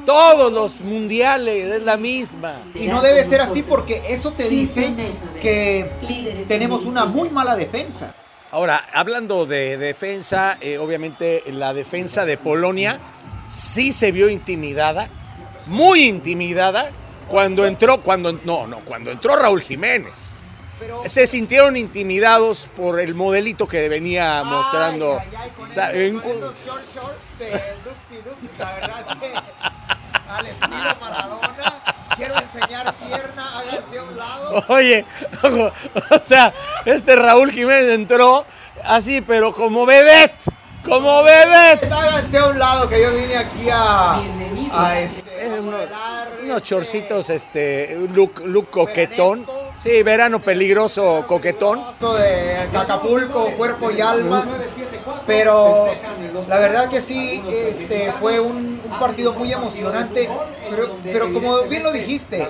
todos 0.06 0.52
los 0.52 0.80
mundiales 0.80 1.72
es 1.72 1.82
la 1.82 1.96
misma. 1.96 2.60
Y 2.74 2.86
no 2.88 3.00
debe 3.02 3.24
ser 3.24 3.40
así 3.40 3.62
porque 3.62 4.02
eso 4.08 4.32
te 4.32 4.48
dice 4.48 4.94
que 5.40 6.44
tenemos 6.48 6.84
una 6.84 7.04
muy 7.06 7.30
mala 7.30 7.56
defensa. 7.56 8.14
Ahora, 8.50 8.84
hablando 8.92 9.46
de 9.46 9.76
defensa, 9.76 10.58
eh, 10.60 10.78
obviamente 10.78 11.42
la 11.48 11.72
defensa 11.74 12.24
de 12.24 12.36
Polonia 12.38 13.00
sí 13.48 13.90
se 13.92 14.12
vio 14.12 14.28
intimidada, 14.28 15.08
muy 15.66 16.04
intimidada, 16.04 16.90
cuando 17.28 17.66
entró, 17.66 18.00
cuando 18.02 18.32
no, 18.44 18.66
no, 18.66 18.80
cuando 18.80 19.10
entró 19.10 19.34
Raúl 19.34 19.60
Jiménez. 19.62 20.32
Pero 20.78 21.02
Se 21.06 21.26
sintieron 21.26 21.76
intimidados 21.76 22.68
por 22.76 23.00
el 23.00 23.14
modelito 23.14 23.66
que 23.66 23.88
venía 23.88 24.42
mostrando. 24.44 25.18
Ay, 25.18 25.28
ay, 25.30 25.36
ay, 25.44 25.50
con 25.56 25.70
O 25.70 25.72
sea, 25.72 25.90
esos- 25.92 26.02
en- 26.02 26.20
con 26.20 26.30
esos 26.30 26.56
short 26.66 26.84
shorts 26.94 27.38
de 27.38 27.46
Duxi 27.84 28.22
Duxi, 28.28 28.48
la 28.58 28.72
verdad 28.74 29.18
que 29.20 29.32
al 30.36 30.46
estilo 30.46 30.96
Maradona, 31.00 31.54
quiero 32.16 32.34
enseñar 32.38 32.94
pierna, 32.94 33.58
háganse 33.58 33.98
a 33.98 34.02
un 34.02 34.16
lado. 34.16 34.64
Oye, 34.68 35.04
o 36.10 36.18
sea, 36.22 36.52
este 36.84 37.16
Raúl 37.16 37.50
Jiménez 37.50 37.92
entró 37.94 38.44
así, 38.84 39.20
pero 39.20 39.52
como 39.52 39.86
vedette, 39.86 40.44
como 40.84 41.22
vedette. 41.22 41.88
Háganse 41.92 42.38
a 42.38 42.46
un 42.46 42.58
lado 42.58 42.88
que 42.88 43.02
yo 43.02 43.12
vine 43.14 43.36
aquí 43.36 43.68
a, 43.70 44.20
a 44.72 44.98
este, 45.00 45.46
Es 45.46 45.52
a 45.52 45.54
uno- 45.56 45.72
modelar, 45.72 46.28
unos 46.42 46.56
este, 46.56 46.68
chorcitos, 46.68 47.30
este, 47.30 47.96
look, 48.12 48.40
look 48.44 48.70
coquetón. 48.70 49.46
Sí, 49.78 50.02
verano 50.02 50.40
peligroso, 50.40 51.24
coquetón. 51.26 51.82
de 52.00 52.56
Acapulco, 52.78 53.50
cuerpo 53.56 53.90
y 53.90 54.00
alma. 54.00 54.46
Pero 55.26 55.86
la 56.48 56.58
verdad 56.58 56.88
que 56.90 57.00
sí, 57.00 57.42
este, 57.48 58.12
fue 58.20 58.40
un, 58.40 58.80
un 58.84 58.98
partido 58.98 59.32
muy 59.32 59.52
emocionante. 59.52 60.28
Pero, 60.70 60.96
pero 61.04 61.32
como 61.32 61.62
bien 61.64 61.82
lo 61.82 61.92
dijiste, 61.92 62.48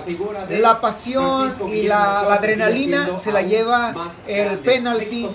la 0.49 0.79
pasión 0.81 1.53
y 1.67 1.83
la, 1.83 2.25
la 2.27 2.35
adrenalina 2.35 3.19
se 3.19 3.31
la 3.31 3.41
lleva 3.41 3.93
el 4.25 4.59
penalti 4.59 5.29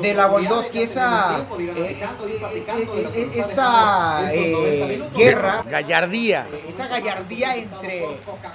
de 0.00 0.14
la 0.14 0.26
Wondowski, 0.28 0.82
esa, 0.82 1.38
eh, 1.58 1.98
eh, 1.98 2.88
eh, 3.14 3.30
esa 3.34 4.32
eh, 4.34 5.02
guerra 5.16 5.64
Gallardía. 5.68 6.46
esa 6.68 6.86
gallardía 6.88 7.56
entre 7.56 8.04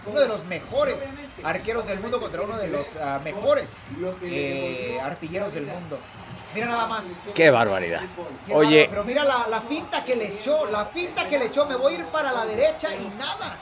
uno 0.05 0.19
de 0.19 0.27
los 0.27 0.45
mejores 0.45 0.95
arqueros 1.43 1.87
del 1.87 1.99
mundo 1.99 2.19
contra 2.19 2.41
uno 2.43 2.57
de 2.57 2.67
los 2.67 2.85
ah, 3.01 3.19
mejores 3.23 3.73
eh, 4.23 4.99
artilleros 5.01 5.53
del 5.53 5.65
mundo. 5.65 5.97
Mira 6.53 6.67
nada 6.67 6.87
más. 6.87 7.03
Qué 7.33 7.49
barbaridad. 7.49 8.01
Qué 8.45 8.53
Oye, 8.53 8.87
pero 8.89 9.03
mira 9.03 9.23
la, 9.23 9.47
la 9.47 9.61
pinta 9.61 10.03
que 10.03 10.15
le 10.15 10.33
echó, 10.33 10.65
la 10.69 10.89
pinta 10.89 11.27
que 11.29 11.39
le 11.39 11.45
echó. 11.45 11.65
Me 11.65 11.75
voy 11.75 11.93
a 11.95 11.99
ir 11.99 12.05
para 12.07 12.31
la 12.31 12.45
derecha 12.45 12.89
y 12.95 13.07
nada. 13.17 13.57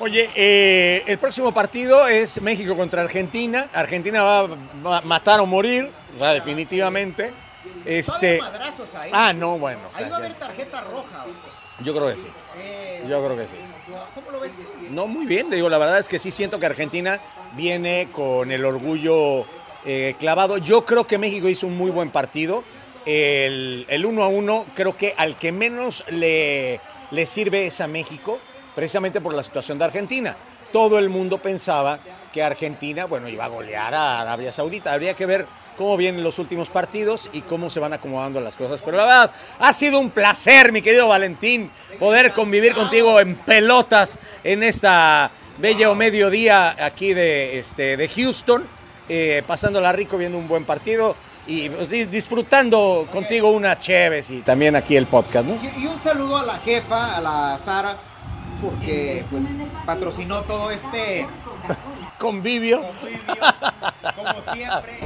oye, 0.00 0.30
eh, 0.34 1.04
el 1.06 1.18
próximo 1.18 1.52
partido 1.52 2.06
es 2.08 2.40
México 2.42 2.76
contra 2.76 3.02
Argentina. 3.02 3.68
Argentina 3.72 4.22
va 4.22 4.98
a 4.98 5.00
matar 5.02 5.40
o 5.40 5.46
morir, 5.46 5.90
o 6.14 6.18
sea, 6.18 6.32
definitivamente. 6.32 7.32
Este, 7.84 8.38
Va 8.38 8.46
a 8.46 8.48
haber 8.48 8.60
madrazos 8.60 8.94
ahí. 8.96 9.10
ah, 9.12 9.32
no, 9.32 9.58
bueno. 9.58 9.80
o 9.92 9.96
ahí 9.96 10.02
sea, 10.04 10.08
va 10.08 10.16
a 10.16 10.18
haber 10.18 10.34
tarjeta 10.34 10.80
roja. 10.82 11.24
yo 11.80 11.94
creo 11.94 12.08
que 12.08 12.16
sí. 12.16 12.26
Eh, 12.58 13.04
Yo 13.08 13.24
creo 13.24 13.36
que 13.36 13.46
sí. 13.46 13.56
¿Cómo 14.14 14.30
lo 14.32 14.40
ves 14.40 14.56
tú? 14.56 14.62
No, 14.90 15.06
muy 15.06 15.26
bien. 15.26 15.50
Digo, 15.50 15.68
la 15.68 15.78
verdad 15.78 15.98
es 15.98 16.08
que 16.08 16.18
sí 16.18 16.30
siento 16.32 16.58
que 16.58 16.66
Argentina 16.66 17.20
viene 17.52 18.08
con 18.10 18.50
el 18.50 18.64
orgullo 18.64 19.46
eh, 19.86 20.14
clavado. 20.18 20.58
Yo 20.58 20.84
creo 20.84 21.06
que 21.06 21.16
México 21.16 21.48
hizo 21.48 21.66
un 21.66 21.76
muy 21.76 21.90
buen 21.90 22.10
partido. 22.10 22.64
El, 23.06 23.86
el 23.88 24.04
uno 24.04 24.24
a 24.24 24.28
uno 24.28 24.66
creo 24.74 24.96
que 24.96 25.14
al 25.16 25.38
que 25.38 25.52
menos 25.52 26.04
le, 26.10 26.80
le 27.10 27.26
sirve 27.26 27.66
es 27.66 27.80
a 27.80 27.86
México, 27.86 28.40
precisamente 28.74 29.20
por 29.20 29.32
la 29.32 29.42
situación 29.42 29.78
de 29.78 29.84
Argentina. 29.84 30.36
Todo 30.72 30.98
el 30.98 31.08
mundo 31.08 31.38
pensaba 31.38 32.00
que 32.32 32.42
Argentina, 32.42 33.06
bueno, 33.06 33.28
iba 33.28 33.44
a 33.44 33.48
golear 33.48 33.94
a 33.94 34.20
Arabia 34.20 34.52
Saudita. 34.52 34.92
Habría 34.92 35.14
que 35.14 35.24
ver 35.24 35.46
cómo 35.78 35.96
vienen 35.96 36.24
los 36.24 36.38
últimos 36.38 36.70
partidos 36.70 37.30
y 37.32 37.42
cómo 37.42 37.70
se 37.70 37.80
van 37.80 37.92
acomodando 37.92 38.40
las 38.40 38.56
cosas. 38.56 38.82
Pero 38.82 38.96
la 38.96 39.04
verdad, 39.04 39.30
ha 39.58 39.72
sido 39.72 40.00
un 40.00 40.10
placer, 40.10 40.72
mi 40.72 40.82
querido 40.82 41.08
Valentín, 41.08 41.70
poder 41.98 42.32
convivir 42.32 42.74
contigo 42.74 43.20
en 43.20 43.36
pelotas 43.36 44.18
en 44.42 44.62
esta 44.62 45.30
bella 45.58 45.90
o 45.90 45.94
mediodía 45.94 46.76
aquí 46.84 47.14
de, 47.14 47.58
este, 47.58 47.96
de 47.96 48.08
Houston, 48.08 48.66
eh, 49.08 49.42
pasándola 49.46 49.92
rico 49.92 50.16
viendo 50.16 50.38
un 50.38 50.48
buen 50.48 50.64
partido 50.64 51.16
y 51.46 51.68
pues, 51.70 51.88
di- 51.90 52.04
disfrutando 52.06 53.06
contigo 53.10 53.50
una 53.50 53.78
Cheves 53.78 54.30
y 54.30 54.40
también 54.40 54.74
aquí 54.76 54.96
el 54.96 55.06
podcast, 55.06 55.46
¿no? 55.46 55.54
Y, 55.76 55.84
y 55.84 55.86
un 55.86 55.98
saludo 55.98 56.38
a 56.38 56.44
la 56.44 56.58
jefa, 56.58 57.16
a 57.16 57.20
la 57.20 57.58
Sara, 57.58 57.98
porque 58.62 59.24
pues 59.30 59.44
patrocinó 59.84 60.42
todo 60.42 60.70
este 60.70 61.26
Convivio. 62.18 62.82
convivio, 62.82 63.42
como 64.16 64.42
siempre. 64.54 65.00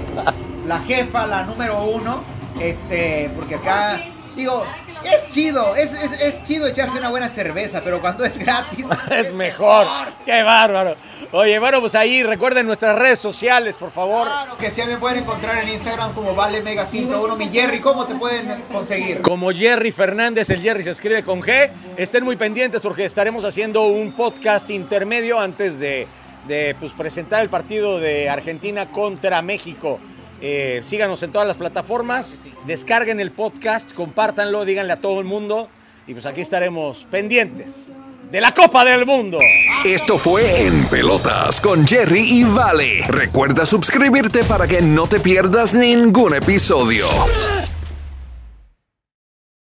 La 0.67 0.79
jefa, 0.81 1.27
la 1.27 1.43
número 1.43 1.83
uno, 1.85 2.23
este, 2.61 3.31
porque 3.35 3.57
acá, 3.57 4.01
digo, 4.37 4.63
es 5.05 5.31
chido, 5.31 5.75
es, 5.77 5.93
es, 5.93 6.21
es 6.21 6.45
chido 6.45 6.67
echarse 6.67 6.99
una 6.99 7.11
buena 7.11 7.29
cerveza, 7.29 7.83
pero 7.83 8.01
cuando 8.01 8.25
es 8.25 8.39
gratis 8.39 8.87
Es 9.11 9.33
mejor. 9.35 9.87
Qué 10.25 10.43
bárbaro. 10.43 10.97
Oye, 11.33 11.59
bueno, 11.59 11.81
pues 11.81 11.95
ahí 11.95 12.23
recuerden 12.23 12.67
nuestras 12.67 12.97
redes 12.99 13.19
sociales, 13.19 13.77
por 13.77 13.91
favor. 13.91 14.27
Claro 14.27 14.59
que 14.59 14.71
sí, 14.71 14.83
me 14.87 14.97
pueden 14.97 15.19
encontrar 15.19 15.63
en 15.63 15.69
Instagram 15.69 16.13
como 16.15 16.35
Vale 16.35 16.63
Mega 16.63 16.85
101. 16.85 17.37
Mi 17.37 17.49
Jerry, 17.49 17.81
¿cómo 17.81 18.07
te 18.07 18.15
pueden 18.15 18.63
conseguir? 18.73 19.23
Como 19.23 19.51
Jerry 19.53 19.93
Fernández, 19.93 20.51
el 20.51 20.61
Jerry 20.61 20.85
se 20.85 20.91
escribe 20.91 21.23
con 21.23 21.41
G. 21.41 21.71
Estén 21.97 22.25
muy 22.25 22.37
pendientes 22.37 22.83
porque 22.83 23.05
estaremos 23.05 23.45
haciendo 23.45 23.83
un 23.83 24.13
podcast 24.13 24.71
intermedio 24.71 25.39
antes 25.41 25.79
de, 25.79 26.07
de, 26.47 26.77
pues, 26.79 26.93
presentar 26.93 27.43
el 27.43 27.49
partido 27.49 27.99
de 28.01 28.29
Argentina 28.29 28.91
contra 28.91 29.43
México. 29.43 30.01
Eh, 30.41 30.81
síganos 30.83 31.23
en 31.23 31.33
todas 31.33 31.47
las 31.47 31.57
plataformas, 31.57 32.41
descarguen 32.67 33.21
el 33.21 33.31
podcast, 33.31 33.93
compártanlo, 33.93 34.65
díganle 34.65 34.95
a 34.95 35.01
todo 35.01 35.21
el 35.21 35.27
mundo 35.27 35.69
y 36.07 36.13
pues 36.13 36.25
aquí 36.27 36.41
estaremos 36.41 37.07
pendientes 37.11 37.89
de 38.31 38.41
la 38.41 38.55
Copa 38.55 38.85
del 38.85 39.07
Mundo. 39.07 39.39
Esto 39.85 40.17
fue 40.17 40.67
En 40.67 40.85
Pelotas 40.87 41.61
con 41.61 41.87
Jerry 41.87 42.41
y 42.41 42.45
Vale. 42.45 43.05
Recuerda 43.09 43.67
suscribirte 43.67 44.45
para 44.45 44.67
que 44.67 44.81
no 44.81 45.07
te 45.09 45.21
pierdas 45.21 45.75
ningún 45.75 46.35
episodio. 46.35 47.07